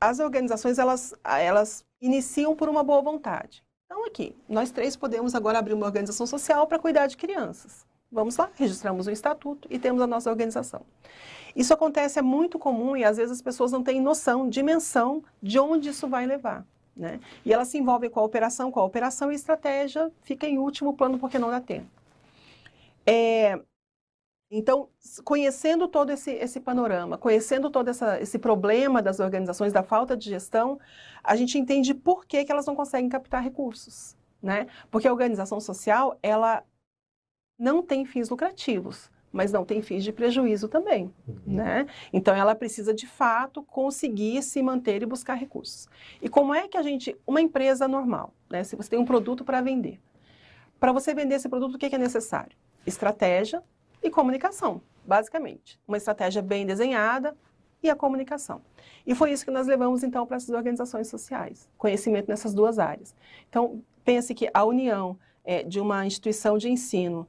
[0.00, 3.63] as organizações, elas, elas iniciam por uma boa vontade.
[3.86, 7.86] Então, aqui, nós três podemos agora abrir uma organização social para cuidar de crianças.
[8.10, 10.82] Vamos lá, registramos o estatuto e temos a nossa organização.
[11.54, 15.58] Isso acontece, é muito comum e às vezes as pessoas não têm noção, dimensão de
[15.58, 16.64] onde isso vai levar.
[16.96, 17.20] Né?
[17.44, 20.94] E elas se envolvem com a operação, com a operação e estratégia fica em último
[20.94, 21.88] plano porque não dá tempo.
[23.04, 23.60] É,
[24.50, 24.88] então,
[25.24, 30.30] conhecendo todo esse, esse panorama, conhecendo todo essa, esse problema das organizações, da falta de
[30.30, 30.78] gestão,
[31.22, 34.16] a gente entende por que, que elas não conseguem captar recursos.
[34.44, 34.66] né?
[34.90, 36.62] Porque a organização social, ela
[37.58, 41.40] não tem fins lucrativos, mas não tem fins de prejuízo também, uhum.
[41.46, 41.86] né?
[42.12, 45.88] Então ela precisa de fato conseguir se manter e buscar recursos.
[46.20, 48.62] E como é que a gente, uma empresa normal, né?
[48.62, 49.98] Se você tem um produto para vender,
[50.78, 52.56] para você vender esse produto, o que é necessário?
[52.86, 53.62] Estratégia
[54.04, 55.80] e comunicação, basicamente.
[55.88, 57.34] Uma estratégia bem desenhada
[57.82, 58.60] e a comunicação.
[59.06, 63.14] E foi isso que nós levamos então para essas organizações sociais, conhecimento nessas duas áreas.
[63.48, 67.26] Então pense que a união é, de uma instituição de ensino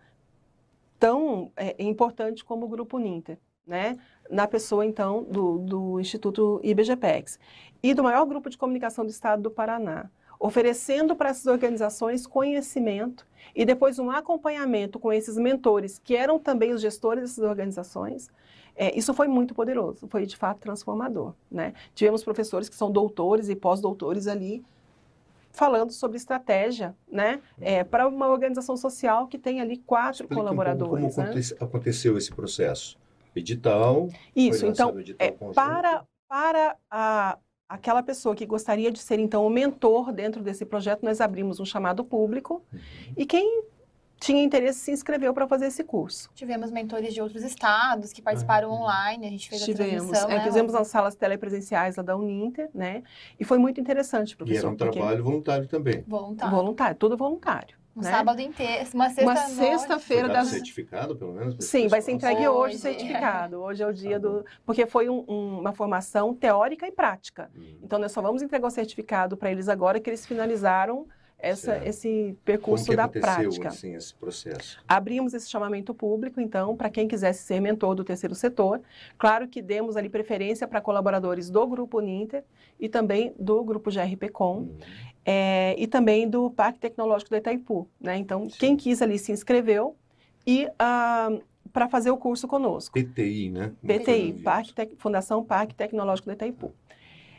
[1.00, 3.98] tão é, importante como o Grupo Ninter, né?
[4.30, 7.40] na pessoa, então, do, do Instituto IBGPEX,
[7.84, 10.10] e do maior grupo de comunicação do Estado do Paraná,
[10.46, 16.72] oferecendo para essas organizações conhecimento e depois um acompanhamento com esses mentores, que eram também
[16.72, 18.30] os gestores dessas organizações,
[18.76, 21.34] é, isso foi muito poderoso, foi de fato transformador.
[21.50, 21.74] Né?
[21.96, 24.64] Tivemos professores que são doutores e pós-doutores ali,
[25.52, 31.18] falando sobre estratégia, né, é, para uma organização social que tem ali quatro Explique colaboradores.
[31.18, 31.42] Um como né?
[31.60, 33.00] aconteceu esse processo?
[33.34, 34.10] Edital.
[34.36, 39.50] Isso, então, edital é, para, para a, aquela pessoa que gostaria de ser, então, o
[39.50, 42.80] mentor dentro desse projeto, nós abrimos um chamado público uhum.
[43.18, 43.64] e quem
[44.18, 46.30] tinha interesse se inscreveu para fazer esse curso.
[46.34, 50.30] Tivemos mentores de outros estados que participaram ah, online, a gente fez Tivemos, a transmissão.
[50.32, 50.44] É, né?
[50.44, 53.04] Fizemos nas salas telepresenciais lá da Uninter, né?
[53.40, 54.56] E foi muito interessante, professor.
[54.56, 55.00] E era um porque...
[55.00, 56.04] trabalho voluntário também.
[56.08, 56.56] Voluntário.
[56.56, 57.78] Voluntário, tudo voluntário.
[57.96, 58.12] Um né?
[58.12, 60.50] sábado inteiro, uma sexta Uma sexta-feira das...
[60.50, 61.56] certificado, pelo menos?
[61.64, 63.62] Sim, vai ser entregue hoje, hoje certificado.
[63.62, 64.46] Hoje é o dia tá do...
[64.66, 67.50] Porque foi um, um, uma formação teórica e prática.
[67.56, 67.78] Hum.
[67.82, 71.08] Então, nós só vamos entregar o certificado para eles agora que eles finalizaram
[71.46, 73.68] essa, esse percurso Como da prática.
[73.68, 74.80] Assim, esse processo?
[74.88, 78.82] Abrimos esse chamamento público, então, para quem quisesse ser mentor do terceiro setor.
[79.16, 82.44] Claro que demos ali preferência para colaboradores do Grupo Ninter
[82.80, 84.58] e também do Grupo GRPcom.
[84.58, 84.78] Uhum.
[85.24, 87.88] É, e também do Parque Tecnológico do Itaipu.
[88.00, 88.18] Né?
[88.18, 88.58] Então, Sim.
[88.60, 89.96] quem quis ali se inscreveu
[90.48, 91.30] e ah,
[91.72, 93.00] para fazer o curso conosco.
[93.00, 93.72] PTI, né?
[93.86, 96.74] PTI, Parque Fundação Parque Tecnológico do Itaipu.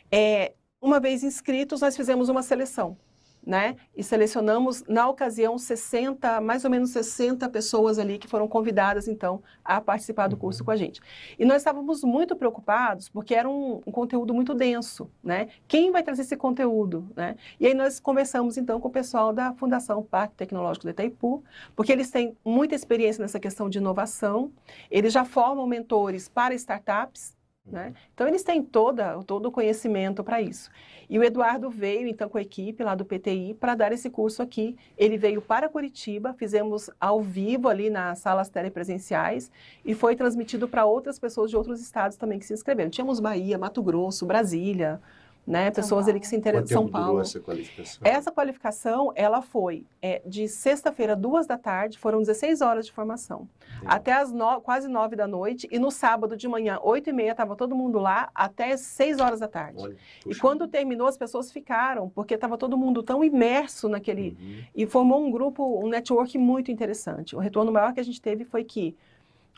[0.09, 2.97] É, uma vez inscritos, nós fizemos uma seleção
[3.47, 3.77] né?
[3.95, 9.41] E selecionamos, na ocasião, 60, mais ou menos 60 pessoas ali que foram convidadas, então,
[9.63, 10.99] a participar do curso com a gente.
[11.39, 15.47] E nós estávamos muito preocupados, porque era um, um conteúdo muito denso, né?
[15.65, 17.37] Quem vai trazer esse conteúdo, né?
[17.57, 21.41] E aí nós conversamos, então, com o pessoal da Fundação Parque Tecnológico de Itaipu,
[21.73, 24.51] porque eles têm muita experiência nessa questão de inovação,
[24.91, 27.36] eles já formam mentores para startups,
[27.71, 27.93] né?
[28.13, 30.69] Então, eles têm toda, todo o conhecimento para isso.
[31.09, 34.41] E o Eduardo veio, então, com a equipe lá do PTI para dar esse curso
[34.41, 34.75] aqui.
[34.97, 39.51] Ele veio para Curitiba, fizemos ao vivo ali nas salas telepresenciais
[39.85, 42.89] e foi transmitido para outras pessoas de outros estados também que se inscreveram.
[42.89, 45.01] Tínhamos Bahia, Mato Grosso, Brasília,
[45.47, 45.71] né?
[45.71, 46.67] Pessoas ali que se interessam.
[46.67, 47.21] São Paulo.
[47.21, 48.01] essa qualificação?
[48.03, 53.47] Essa qualificação, ela foi é, de sexta-feira, duas da tarde, foram 16 horas de formação.
[53.85, 57.31] Até as no, quase nove da noite, e no sábado de manhã, oito e meia,
[57.31, 59.81] estava todo mundo lá, até seis horas da tarde.
[59.81, 64.37] Olha, e quando terminou, as pessoas ficaram, porque estava todo mundo tão imerso naquele.
[64.39, 64.63] Uhum.
[64.75, 67.35] E formou um grupo, um network muito interessante.
[67.37, 68.97] O retorno maior que a gente teve foi que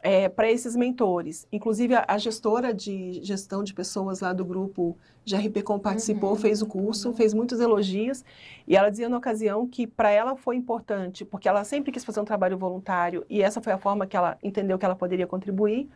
[0.01, 1.47] é, para esses mentores.
[1.51, 6.35] Inclusive, a, a, gestora de gestão de pessoas lá do grupo GRPcom participou, uhum.
[6.35, 8.23] fez o curso, fez muitos elogios,
[8.67, 12.19] e ela dizia na ocasião que para ela foi importante, porque ela sempre quis fazer
[12.19, 15.89] um trabalho voluntário, e essa foi a forma que ela entendeu que ela poderia contribuir,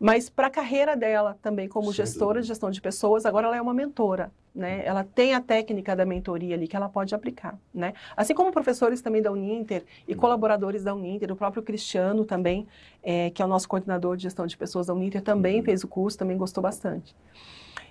[0.00, 3.60] mas para a carreira dela também como gestora de gestão de pessoas, agora ela é
[3.60, 4.82] uma mentora, né?
[4.86, 7.92] Ela tem a técnica da mentoria ali que ela pode aplicar, né?
[8.16, 12.66] Assim como professores também da Uninter e colaboradores da Uninter, o próprio Cristiano também,
[13.02, 15.64] é, que é o nosso coordenador de gestão de pessoas da Uninter, também uhum.
[15.66, 17.14] fez o curso, também gostou bastante.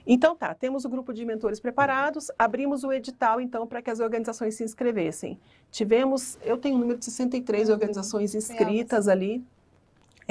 [0.07, 3.99] Então tá, temos o grupo de mentores preparados, abrimos o edital então para que as
[3.99, 5.39] organizações se inscrevessem.
[5.69, 9.43] Tivemos, eu tenho um número de 63 organizações inscritas ali,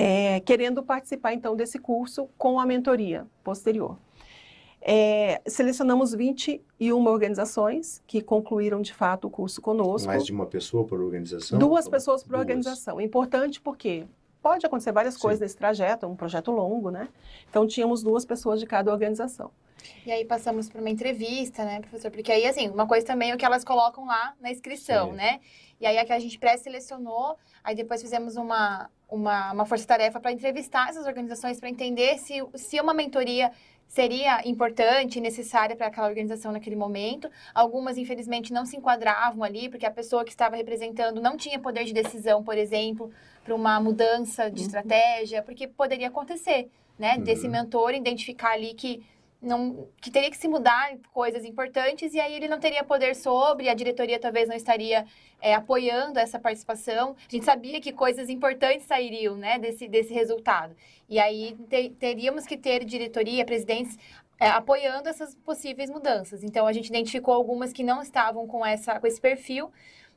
[0.01, 3.99] é, querendo participar então desse curso com a mentoria posterior.
[4.81, 10.07] É, selecionamos 21 organizações que concluíram de fato o curso conosco.
[10.07, 11.59] Mais de uma pessoa por organização?
[11.59, 12.43] Duas pessoas por Duas.
[12.43, 13.01] organização.
[13.01, 14.07] Importante porque
[14.43, 15.21] pode acontecer várias Sim.
[15.21, 17.09] coisas nesse trajeto, é um projeto longo, né?
[17.49, 19.51] Então tínhamos duas pessoas de cada organização.
[20.05, 22.11] E aí passamos para uma entrevista, né, professor?
[22.11, 25.17] Porque aí, assim, uma coisa também é o que elas colocam lá na inscrição, Sim.
[25.17, 25.41] né?
[25.81, 30.33] E aí a que a gente pré-selecionou, aí depois fizemos uma, uma, uma força-tarefa para
[30.33, 33.53] entrevistar essas organizações, para entender se, se uma mentoria
[33.89, 37.29] seria importante, necessária para aquela organização naquele momento.
[37.55, 41.85] Algumas, infelizmente, não se enquadravam ali, porque a pessoa que estava representando não tinha poder
[41.85, 43.11] de decisão, por exemplo,
[43.43, 44.67] para uma mudança de uhum.
[44.67, 47.17] estratégia, porque poderia acontecer, né?
[47.17, 47.25] Uhum.
[47.25, 49.03] Desse mentor identificar ali que
[49.41, 53.69] não, que teria que se mudar coisas importantes e aí ele não teria poder sobre,
[53.69, 55.07] a diretoria talvez não estaria
[55.41, 57.15] é, apoiando essa participação.
[57.29, 60.75] A gente sabia que coisas importantes sairiam né, desse, desse resultado.
[61.09, 63.97] E aí te, teríamos que ter diretoria, presidentes
[64.41, 66.43] é, apoiando essas possíveis mudanças.
[66.43, 69.71] Então a gente identificou algumas que não estavam com, essa, com esse perfil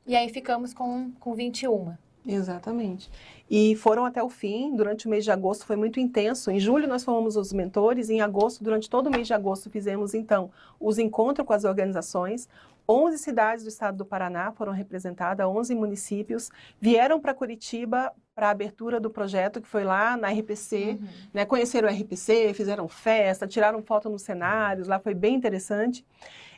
[0.05, 1.95] e aí ficamos com, com 21.
[2.25, 3.09] Exatamente.
[3.49, 6.51] E foram até o fim, durante o mês de agosto foi muito intenso.
[6.51, 10.13] Em julho nós fomos os mentores, em agosto, durante todo o mês de agosto, fizemos
[10.13, 12.47] então os encontros com as organizações.
[12.87, 18.51] 11 cidades do estado do Paraná foram representadas, 11 municípios, vieram para Curitiba para a
[18.51, 21.07] abertura do projeto, que foi lá na RPC, uhum.
[21.33, 26.05] né, conheceram o RPC, fizeram festa, tiraram foto nos cenários, lá foi bem interessante.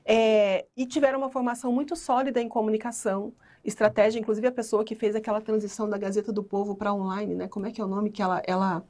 [0.06, 5.16] É, e tiveram uma formação muito sólida em comunicação, estratégia, inclusive a pessoa que fez
[5.16, 7.48] aquela transição da Gazeta do Povo para online, né?
[7.48, 8.84] Como é que é o nome que ela, ela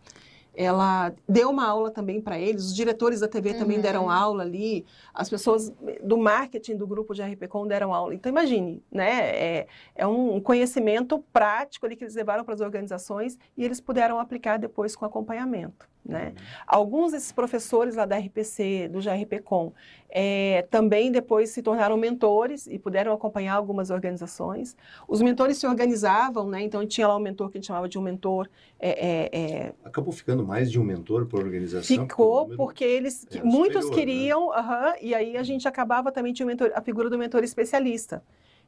[0.56, 3.60] ela deu uma aula também para eles, os diretores da TV uhum.
[3.60, 8.14] também deram aula ali, as pessoas do marketing do grupo de RPCom deram aula.
[8.14, 9.32] Então, imagine, né?
[9.36, 14.20] É, é um conhecimento prático ali que eles levaram para as organizações e eles puderam
[14.20, 15.90] aplicar depois com acompanhamento.
[16.06, 16.28] Né?
[16.28, 16.44] Uhum.
[16.68, 19.72] Alguns desses professores lá da RPC, do GRPcom,
[20.10, 24.76] é, também depois se tornaram mentores e puderam acompanhar algumas organizações.
[25.08, 26.62] Os mentores se organizavam, né?
[26.62, 28.50] então tinha lá um mentor que a gente chamava de um mentor.
[28.80, 31.84] É, é, Acabou ficando mais de um mentor por organização?
[31.84, 33.96] Ficou, porque, porque eles, muitos superior, né?
[33.96, 34.58] queriam, né?
[34.58, 38.22] uh -huh, e aí a gente acabava também, tinha mentor, a figura do mentor especialista.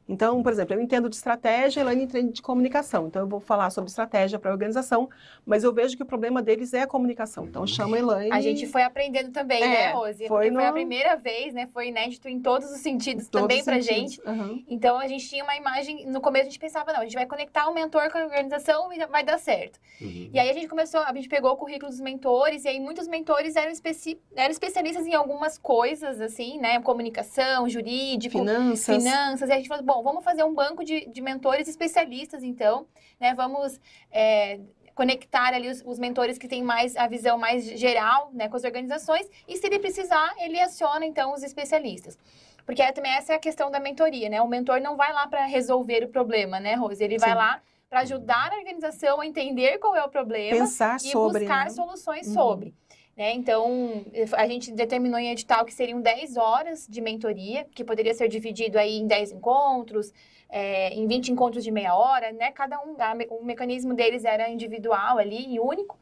[0.08, 3.08] Então, por exemplo, eu entendo de estratégia, Elaine entende de comunicação.
[3.08, 5.08] Então, eu vou falar sobre estratégia para a organização,
[5.44, 7.44] mas eu vejo que o problema deles é a comunicação.
[7.46, 8.32] Então, chama a Elaine.
[8.32, 10.28] A gente foi aprendendo também, né, é, né, Rose?
[10.28, 10.56] Foi, no...
[10.60, 11.66] foi a primeira vez, né?
[11.72, 14.20] Foi inédito em todos os sentidos todos também para gente.
[14.24, 14.64] Uhum.
[14.68, 16.06] Então, a gente tinha uma imagem.
[16.06, 18.92] No começo, a gente pensava, não, a gente vai conectar o mentor com a organização
[18.92, 19.80] e vai dar certo.
[20.00, 20.30] Uhum.
[20.32, 23.08] E aí, a gente começou, a gente pegou o currículo dos mentores, e aí muitos
[23.08, 24.20] mentores eram, especi...
[24.36, 26.80] eram especialistas em algumas coisas, assim, né?
[26.80, 29.02] Comunicação, jurídico, finanças.
[29.02, 29.48] finanças.
[29.48, 32.86] E a gente falou, bom, bom, vamos fazer um banco de, de mentores especialistas, então,
[33.18, 33.34] né?
[33.34, 33.80] Vamos
[34.10, 34.60] é,
[34.94, 38.64] conectar ali os, os, mentores que têm mais a visão mais geral, né, com as
[38.64, 42.18] organizações, e se ele precisar, ele aciona, então, os especialistas.
[42.64, 44.42] Porque é, também essa é a questão da mentoria, né?
[44.42, 47.02] O mentor não vai lá para resolver o problema, né, Rose?
[47.02, 47.26] Ele Sim.
[47.26, 51.40] vai lá para ajudar a organização a entender qual é o problema Pensar e sobre,
[51.40, 51.70] buscar né?
[51.70, 52.34] soluções uhum.
[52.34, 52.74] sobre.
[53.16, 53.32] Né?
[53.32, 58.28] Então, a gente determinou em edital que seriam 10 horas de mentoria, que poderia ser
[58.28, 60.12] dividido aí em 10 encontros,
[60.50, 62.52] é, em 20 encontros de meia hora, né?
[62.52, 65.98] Cada um, a, o mecanismo deles era individual ali e único.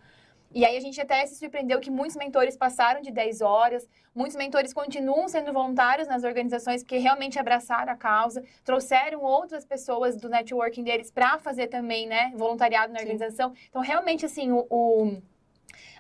[0.53, 4.37] E aí a gente até se surpreendeu que muitos mentores passaram de 10 horas, muitos
[4.37, 10.29] mentores continuam sendo voluntários nas organizações porque realmente abraçaram a causa, trouxeram outras pessoas do
[10.29, 13.05] networking deles para fazer também, né, voluntariado na Sim.
[13.07, 13.53] organização.
[13.69, 15.17] Então, realmente, assim, o, o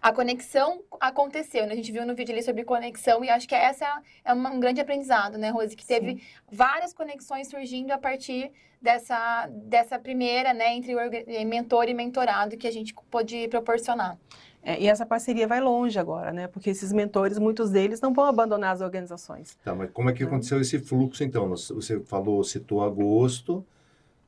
[0.01, 1.73] a conexão aconteceu, né?
[1.73, 3.87] A gente viu no vídeo ali sobre conexão e acho que essa
[4.25, 5.75] é uma, um grande aprendizado, né, Rose?
[5.75, 6.21] Que teve Sim.
[6.51, 12.67] várias conexões surgindo a partir dessa, dessa primeira, né, entre o mentor e mentorado que
[12.67, 14.19] a gente pôde proporcionar.
[14.63, 16.49] É, e essa parceria vai longe agora, né?
[16.49, 19.59] Porque esses mentores, muitos deles, não vão abandonar as organizações.
[19.63, 20.27] Tá, mas como é que né?
[20.27, 21.51] aconteceu esse fluxo, então?
[21.51, 23.65] Você falou, citou agosto,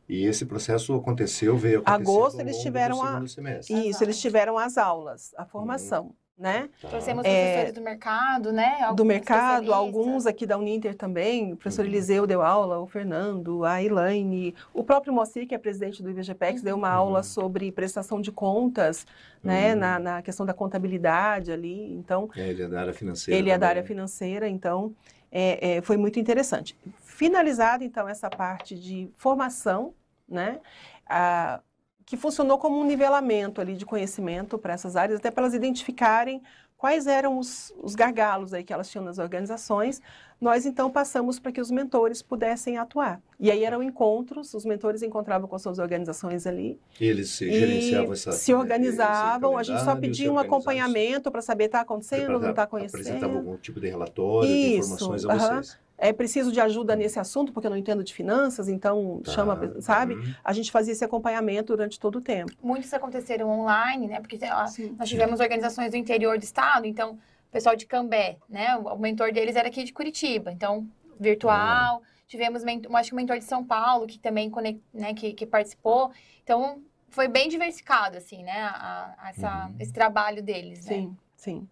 [0.09, 3.23] e esse processo aconteceu, veio acontecendo Agosto eles tiveram a...
[3.69, 6.05] Isso, eles tiveram as aulas, a formação.
[6.05, 6.14] Uhum.
[6.38, 6.69] Né?
[6.83, 6.88] Tá.
[6.88, 8.77] Trouxemos é, professores do mercado, né?
[8.83, 11.55] Alguns do mercado, alguns aqui da Uninter também.
[11.55, 11.90] O professor uhum.
[11.90, 16.61] Eliseu deu aula, o Fernando, a Elaine, o próprio Moacir, que é presidente do IBGPEX,
[16.61, 16.64] uhum.
[16.66, 17.25] deu uma aula uhum.
[17.25, 19.07] sobre prestação de contas,
[19.42, 19.73] né?
[19.73, 19.81] Uhum.
[19.81, 21.95] Na, na, questão da contabilidade ali.
[21.95, 23.38] Então, é, ele é da área financeira.
[23.38, 23.55] Ele também.
[23.55, 24.95] é da área financeira, então
[25.33, 26.77] é, é, foi muito interessante.
[27.16, 29.94] Finalizado, então, essa parte de formação,
[30.29, 30.61] né?
[31.09, 31.61] Ah,
[32.05, 36.42] que funcionou como um nivelamento ali de conhecimento para essas áreas, até para elas identificarem
[36.76, 40.02] quais eram os, os gargalos aí que elas tinham nas organizações,
[40.38, 43.22] nós então passamos para que os mentores pudessem atuar.
[43.40, 46.79] E aí eram encontros, os mentores encontravam com suas organizações ali.
[47.00, 48.33] Eles se gerenciavam essa...
[48.33, 53.00] Se organizavam, a gente só pedia um acompanhamento para saber está acontecendo, não está conhecendo.
[53.00, 57.19] Apresentava algum tipo de relatório, Isso, de informações a vocês é preciso de ajuda nesse
[57.19, 59.33] assunto, porque eu não entendo de finanças, então tá.
[59.33, 60.15] chama, sabe?
[60.15, 60.35] Uhum.
[60.45, 62.53] A gente fazia esse acompanhamento durante todo o tempo.
[62.63, 64.21] Muitos aconteceram online, né?
[64.21, 64.67] Porque ó,
[64.99, 68.77] nós tivemos organizações do interior do estado, então, o pessoal de Cambé, né?
[68.77, 70.87] O mentor deles era aqui de Curitiba, então,
[71.19, 71.97] virtual.
[71.97, 72.03] Uhum.
[72.29, 74.53] Tivemos, acho que o mentor de São Paulo, que também
[74.93, 76.11] né, que, que participou.
[76.43, 78.61] Então, foi bem diversificado, assim, né?
[78.61, 79.77] A, a essa, uhum.
[79.79, 80.92] Esse trabalho deles, né?
[80.92, 81.69] Sim, sim.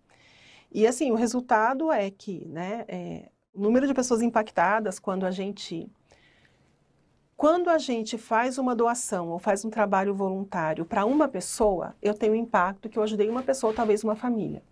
[0.73, 2.85] E, assim, o resultado é que, né?
[2.89, 5.89] É, o número de pessoas impactadas quando a gente
[7.37, 12.15] quando a gente faz uma doação ou faz um trabalho voluntário para uma pessoa, eu
[12.15, 14.63] tenho um impacto que eu ajudei uma pessoa, talvez uma família.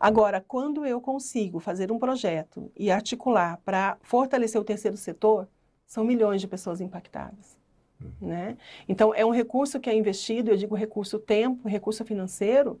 [0.00, 5.46] Agora, quando eu consigo fazer um projeto e articular para fortalecer o terceiro setor,
[5.86, 7.58] são milhões de pessoas impactadas.
[8.02, 8.28] Uhum.
[8.28, 8.56] Né?
[8.88, 12.80] Então, é um recurso que é investido, eu digo recurso tempo, recurso financeiro,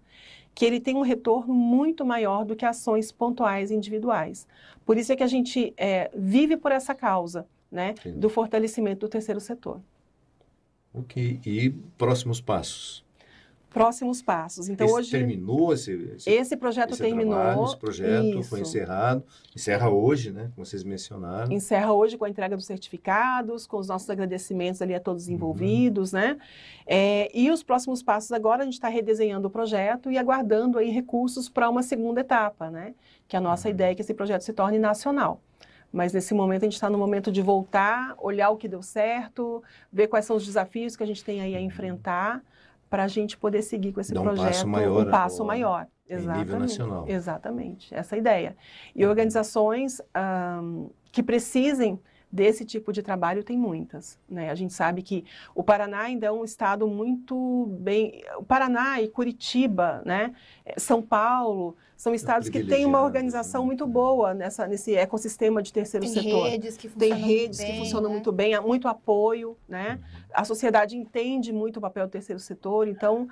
[0.54, 4.46] que ele tem um retorno muito maior do que ações pontuais individuais.
[4.84, 9.08] Por isso é que a gente é, vive por essa causa, né, do fortalecimento do
[9.08, 9.80] terceiro setor.
[10.92, 11.40] Ok.
[11.46, 13.04] E próximos passos?
[13.70, 14.68] Próximos passos.
[14.68, 17.34] Então esse hoje terminou esse esse, esse projeto esse terminou.
[17.34, 18.50] Trabalho, esse projeto isso.
[18.50, 20.50] foi encerrado, encerra hoje, né?
[20.54, 21.52] Como vocês mencionaram.
[21.52, 25.28] Encerra hoje com a entrega dos certificados, com os nossos agradecimentos ali a todos os
[25.28, 25.34] uhum.
[25.34, 26.18] envolvidos, uhum.
[26.18, 26.36] né?
[26.84, 30.90] É, e os próximos passos agora a gente está redesenhando o projeto e aguardando aí
[30.90, 32.94] recursos para uma segunda etapa, né?
[33.28, 33.74] Que a nossa uhum.
[33.74, 35.40] ideia é que esse projeto se torne nacional.
[35.92, 39.62] Mas nesse momento a gente está no momento de voltar, olhar o que deu certo,
[39.92, 41.64] ver quais são os desafios que a gente tem aí a uhum.
[41.64, 42.42] enfrentar
[42.90, 45.86] para a gente poder seguir com esse Dá um projeto passo maior, um passo maior.
[46.08, 46.38] Exatamente.
[46.44, 47.04] Nível nacional.
[47.08, 48.56] Exatamente, essa é a ideia.
[48.94, 50.02] E organizações
[50.60, 52.00] um, que precisem
[52.32, 54.18] desse tipo de trabalho tem muitas.
[54.28, 54.50] Né?
[54.50, 55.24] A gente sabe que
[55.54, 58.22] o Paraná ainda é um estado muito bem.
[58.36, 60.32] O Paraná e Curitiba, né?
[60.76, 66.06] São Paulo, são estados que têm uma organização muito boa nessa, nesse ecossistema de terceiro
[66.06, 66.48] tem setor.
[66.48, 68.14] Redes que tem redes bem, que funcionam né?
[68.14, 69.98] muito bem, há muito apoio, né?
[70.00, 70.20] Uhum.
[70.32, 73.30] A sociedade entende muito o papel do terceiro setor, então é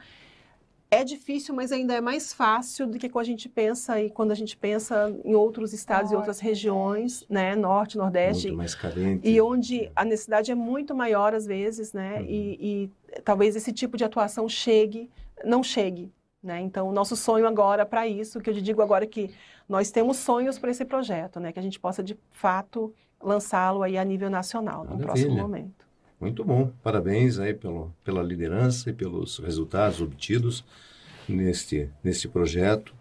[1.04, 4.34] difícil, mas ainda é mais fácil do que quando a gente pensa e quando a
[4.34, 9.28] gente pensa em outros estados e outras regiões, né, norte, nordeste, muito mais carente.
[9.28, 12.26] e onde a necessidade é muito maior às vezes, né, uhum.
[12.26, 15.10] e, e talvez esse tipo de atuação chegue,
[15.44, 16.10] não chegue,
[16.42, 16.60] né?
[16.60, 19.30] Então, o nosso sonho agora para isso, que eu digo agora que
[19.68, 21.52] nós temos sonhos para esse projeto, né?
[21.52, 25.87] que a gente possa, de fato, lançá-lo aí a nível nacional no próximo momento.
[26.20, 26.72] Muito bom.
[26.82, 30.64] Parabéns aí pelo, pela liderança e pelos resultados obtidos
[31.28, 32.94] neste, neste projeto.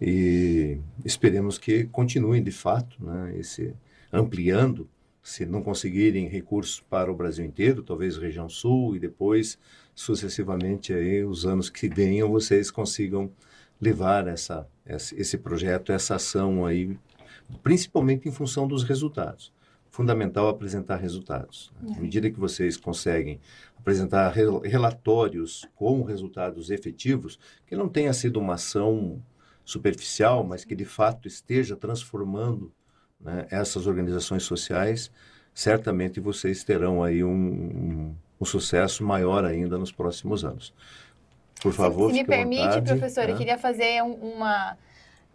[0.00, 3.74] E esperemos que continuem, de fato, né, esse,
[4.12, 4.88] ampliando,
[5.22, 9.58] se não conseguirem recursos para o Brasil inteiro, talvez região sul e depois
[9.94, 13.30] sucessivamente aí os anos que venham vocês consigam
[13.80, 16.96] levar essa, esse projeto, essa ação aí,
[17.62, 19.52] principalmente em função dos resultados.
[19.90, 21.72] Fundamental apresentar resultados.
[21.80, 21.94] Né?
[21.96, 23.40] À medida que vocês conseguem
[23.76, 24.32] apresentar
[24.64, 29.22] relatórios com resultados efetivos, que não tenha sido uma ação
[29.64, 32.72] superficial, mas que de fato esteja transformando
[33.20, 35.10] né, essas organizações sociais,
[35.54, 40.72] certamente vocês terão aí um, um um sucesso maior ainda nos próximos anos.
[41.60, 43.32] Por favor, se, se me permite, vontade, professor, né?
[43.32, 44.78] eu queria fazer um, uma,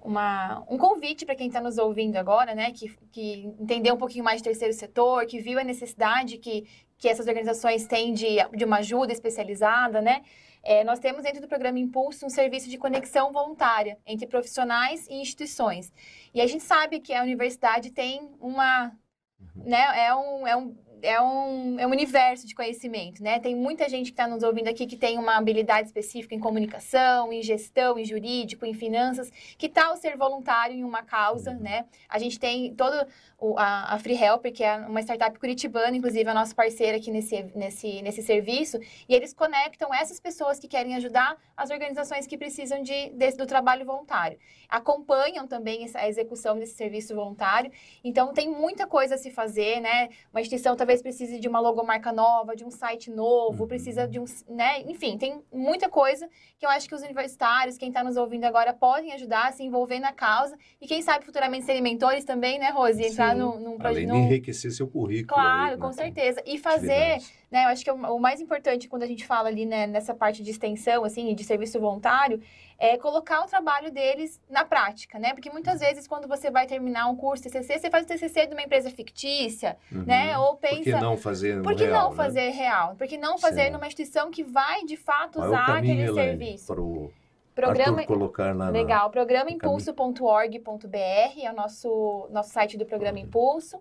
[0.05, 4.23] uma, um convite para quem está nos ouvindo agora, né, que, que entendeu um pouquinho
[4.23, 8.63] mais de terceiro setor, que viu a necessidade que, que essas organizações têm de, de
[8.63, 10.21] uma ajuda especializada, né?
[10.63, 15.13] É, nós temos dentro do programa Impulso um serviço de conexão voluntária entre profissionais e
[15.21, 15.93] instituições.
[16.33, 18.91] E a gente sabe que a universidade tem uma,
[19.39, 19.63] uhum.
[19.63, 23.39] né, é um, é um é um, é um universo de conhecimento, né?
[23.39, 27.31] Tem muita gente que está nos ouvindo aqui que tem uma habilidade específica em comunicação,
[27.31, 31.59] em gestão, em jurídico, em finanças, que tal ser voluntário em uma causa, uhum.
[31.59, 31.85] né?
[32.09, 33.05] A gente tem todo
[33.37, 37.11] o, a, a Free Helper, que é uma startup curitibana, inclusive a nossa parceira aqui
[37.11, 42.37] nesse, nesse, nesse serviço, e eles conectam essas pessoas que querem ajudar as organizações que
[42.37, 44.37] precisam de, desse, do trabalho voluntário.
[44.69, 47.71] Acompanham também a execução desse serviço voluntário,
[48.03, 50.09] então tem muita coisa a se fazer, né?
[50.31, 53.67] Uma instituição talvez precise de uma logomarca nova, de um site novo, uhum.
[53.67, 54.81] precisa de um, né?
[54.83, 58.73] Enfim, tem muita coisa que eu acho que os universitários, quem está nos ouvindo agora,
[58.73, 62.69] podem ajudar a se envolver na causa, e quem sabe futuramente serem mentores também, né,
[62.69, 63.03] Rose?
[63.03, 64.09] Entrar entrar num, num projeto.
[64.09, 65.27] Além de enriquecer seu currículo.
[65.27, 65.93] Claro, aí, com né?
[65.93, 66.41] certeza.
[66.45, 67.17] E fazer,
[67.51, 67.65] né?
[67.65, 70.43] Eu acho que o, o, mais importante quando a gente fala ali né, nessa parte
[70.43, 72.41] de extensão, assim, de serviço voluntário,
[72.77, 75.33] é colocar o trabalho deles na prática, né?
[75.33, 78.53] Porque muitas vezes quando você vai terminar um curso TCC, você faz o TCC de
[78.53, 80.03] uma empresa fictícia, uhum.
[80.05, 80.37] né?
[80.37, 80.75] Ou pensa...
[80.75, 82.15] Por que não fazer Por que real, não né?
[82.15, 82.95] fazer real?
[82.95, 83.73] Por que não fazer certo.
[83.73, 86.67] numa instituição que vai, de fato, Qual usar é aquele Helene, serviço?
[86.67, 87.13] Pro
[87.55, 93.79] Programa, colocar lá legal, programaImpulso.org.br é o nosso, nosso site do Programa Impulso.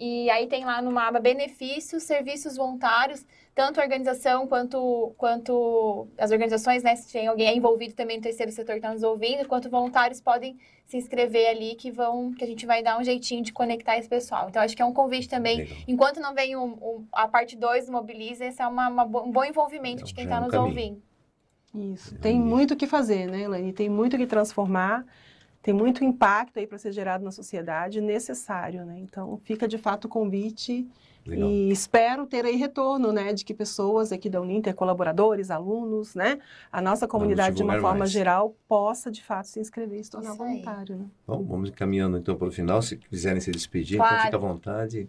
[0.00, 3.22] E aí tem lá numa aba benefícios, serviços voluntários,
[3.54, 6.96] tanto a organização quanto, quanto as organizações, né?
[6.96, 10.56] Se tem alguém envolvido também no terceiro setor que está nos ouvindo, quanto voluntários podem
[10.86, 14.08] se inscrever ali que vão, que a gente vai dar um jeitinho de conectar esse
[14.08, 14.48] pessoal.
[14.48, 15.58] Então, acho que é um convite também.
[15.58, 15.76] Legal.
[15.86, 19.30] Enquanto não vem um, um, a parte 2 do Mobiliza, esse é uma, uma, um
[19.30, 21.02] bom envolvimento é, de quem está é um nos caminho.
[21.74, 21.92] ouvindo.
[21.92, 22.18] Isso.
[22.20, 23.74] Tem muito o que fazer, né, Elaine?
[23.74, 25.04] Tem muito o que transformar.
[25.62, 28.98] Tem muito impacto aí para ser gerado na sociedade necessário, né?
[28.98, 30.88] Então, fica de fato o convite
[31.26, 31.50] Legal.
[31.50, 36.38] e espero ter aí retorno, né, de que pessoas aqui da Uninter, colaboradores, alunos, né,
[36.72, 38.10] a nossa comunidade de uma forma mais.
[38.10, 40.96] geral possa de fato se inscrever e se tornar voluntário.
[40.96, 41.06] Né?
[41.26, 44.28] Bom, vamos encaminhando então para o final, se quiserem se despedir, então claro.
[44.28, 45.08] então fica à vontade.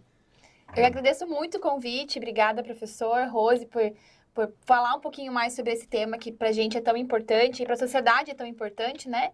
[0.76, 3.82] Eu agradeço muito o convite, obrigada professor Rose por
[4.34, 7.62] por falar um pouquinho mais sobre esse tema que para a gente é tão importante
[7.62, 9.32] e para a sociedade é tão importante, né?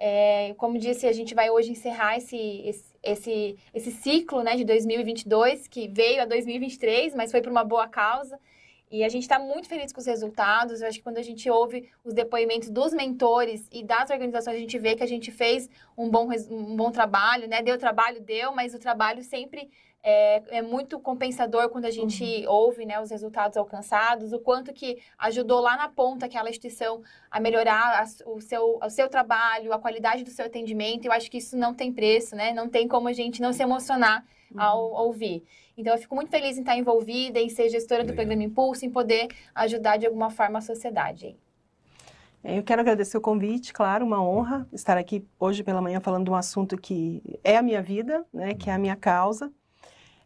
[0.00, 5.66] É, como disse, a gente vai hoje encerrar esse, esse, esse, ciclo né, de 2022,
[5.66, 8.38] que veio a 2023, mas foi por uma boa causa.
[8.90, 10.80] E a gente está muito feliz com os resultados.
[10.80, 14.60] Eu acho que quando a gente ouve os depoimentos dos mentores e das organizações, a
[14.60, 17.60] gente vê que a gente fez um bom, um bom trabalho, né?
[17.60, 19.68] Deu trabalho, deu, mas o trabalho sempre
[20.02, 22.52] é, é muito compensador quando a gente uhum.
[22.52, 27.40] ouve né, os resultados alcançados, o quanto que ajudou lá na ponta aquela instituição a
[27.40, 31.04] melhorar a, o, seu, o seu trabalho, a qualidade do seu atendimento.
[31.04, 32.52] Eu acho que isso não tem preço, né?
[32.52, 34.60] Não tem como a gente não se emocionar uhum.
[34.60, 35.44] ao ouvir.
[35.76, 38.90] Então, eu fico muito feliz em estar envolvida, em ser gestora do Programa Impulso, em
[38.90, 41.36] poder ajudar de alguma forma a sociedade.
[42.42, 46.24] É, eu quero agradecer o convite, claro, uma honra estar aqui hoje pela manhã falando
[46.24, 49.52] de um assunto que é a minha vida, né, que é a minha causa.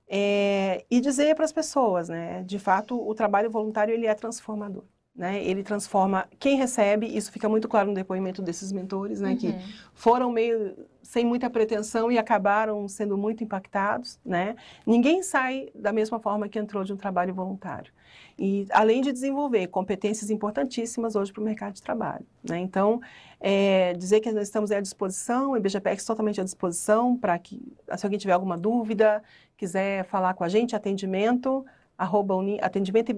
[0.09, 4.84] É, e dizer para as pessoas, né, de fato, o trabalho voluntário ele é transformador.
[5.14, 5.44] Né?
[5.44, 9.32] Ele transforma quem recebe, isso fica muito claro no depoimento desses mentores, né?
[9.32, 9.36] Uhum.
[9.36, 9.55] Que
[9.92, 14.57] foram meio sem muita pretensão e acabaram sendo muito impactados, né?
[14.86, 17.92] Ninguém sai da mesma forma que entrou de um trabalho voluntário.
[18.38, 22.58] E além de desenvolver competências importantíssimas hoje para o mercado de trabalho, né?
[22.58, 23.00] Então,
[23.40, 27.60] é, dizer que nós estamos à disposição, o IBGPEX totalmente à disposição para que,
[27.96, 29.22] se alguém tiver alguma dúvida,
[29.56, 31.64] quiser falar com a gente, atendimento,
[31.96, 33.12] arroba, atendimento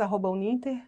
[0.00, 0.80] arroba uninter,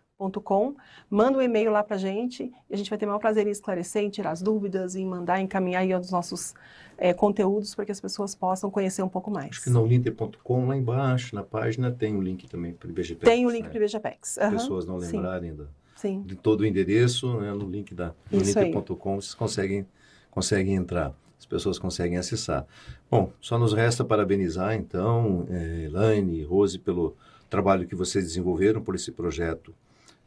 [0.43, 0.75] com,
[1.09, 3.47] manda um e-mail lá para a gente e a gente vai ter o maior prazer
[3.47, 6.55] em esclarecer, em tirar as dúvidas, em mandar, encaminhar aí os nossos
[7.01, 9.49] é, conteúdos para que as pessoas possam conhecer um pouco mais.
[9.51, 13.25] Acho que no linter.com, lá embaixo, na página, tem o link também para o IBGPEX.
[13.25, 13.71] Tem o link né?
[13.71, 14.37] para o IBGPEX.
[14.37, 14.51] Uhum.
[14.51, 15.65] pessoas não lembrarem da,
[15.97, 16.23] Sim.
[16.23, 19.87] de todo o endereço, né, no link da linter.com, vocês conseguem,
[20.31, 22.67] conseguem entrar as pessoas conseguem acessar.
[23.11, 27.17] Bom, só nos resta parabenizar, então, eh, Elaine e Rose, pelo
[27.49, 29.75] trabalho que vocês desenvolveram por esse projeto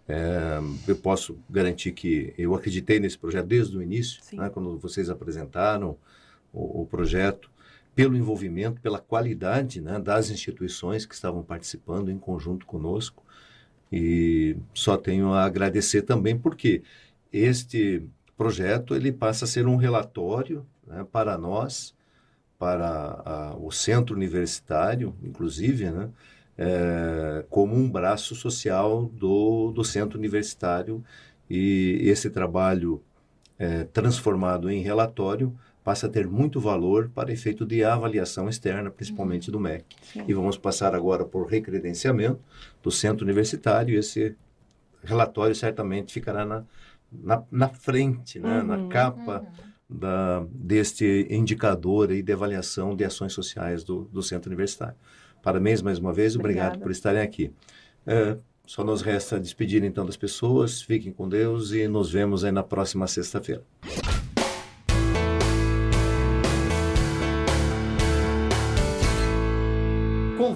[0.07, 5.09] é, eu posso garantir que eu acreditei nesse projeto desde o início, né, quando vocês
[5.09, 5.97] apresentaram
[6.53, 7.49] o, o, projeto,
[7.95, 13.23] pelo envolvimento, pela qualidade né, das instituições que estavam participando em conjunto conosco.
[13.91, 16.81] E só tenho a agradecer também porque
[17.31, 21.95] este projeto ele passa a ser um relatório né, para nós,
[22.57, 26.09] para a, o centro universitário, inclusive, né,
[26.57, 31.03] é, como um braço social do, do centro universitário
[31.49, 33.01] e esse trabalho
[33.57, 35.53] é, transformado em relatório
[35.83, 39.83] passa a ter muito valor para efeito de avaliação externa, principalmente do MEC.
[40.01, 40.23] Sim.
[40.27, 42.39] E vamos passar agora por recredenciamento
[42.81, 44.35] do centro universitário esse
[45.03, 46.63] relatório certamente ficará na,
[47.11, 49.99] na, na frente, né, uhum, na capa uhum.
[49.99, 54.95] da, deste indicador aí de avaliação de ações sociais do, do centro universitário.
[55.41, 56.83] Parabéns mais uma vez, obrigado Obrigada.
[56.83, 57.51] por estarem aqui.
[58.07, 62.51] É, só nos resta despedir então das pessoas, fiquem com Deus e nos vemos aí
[62.51, 63.63] na próxima sexta-feira.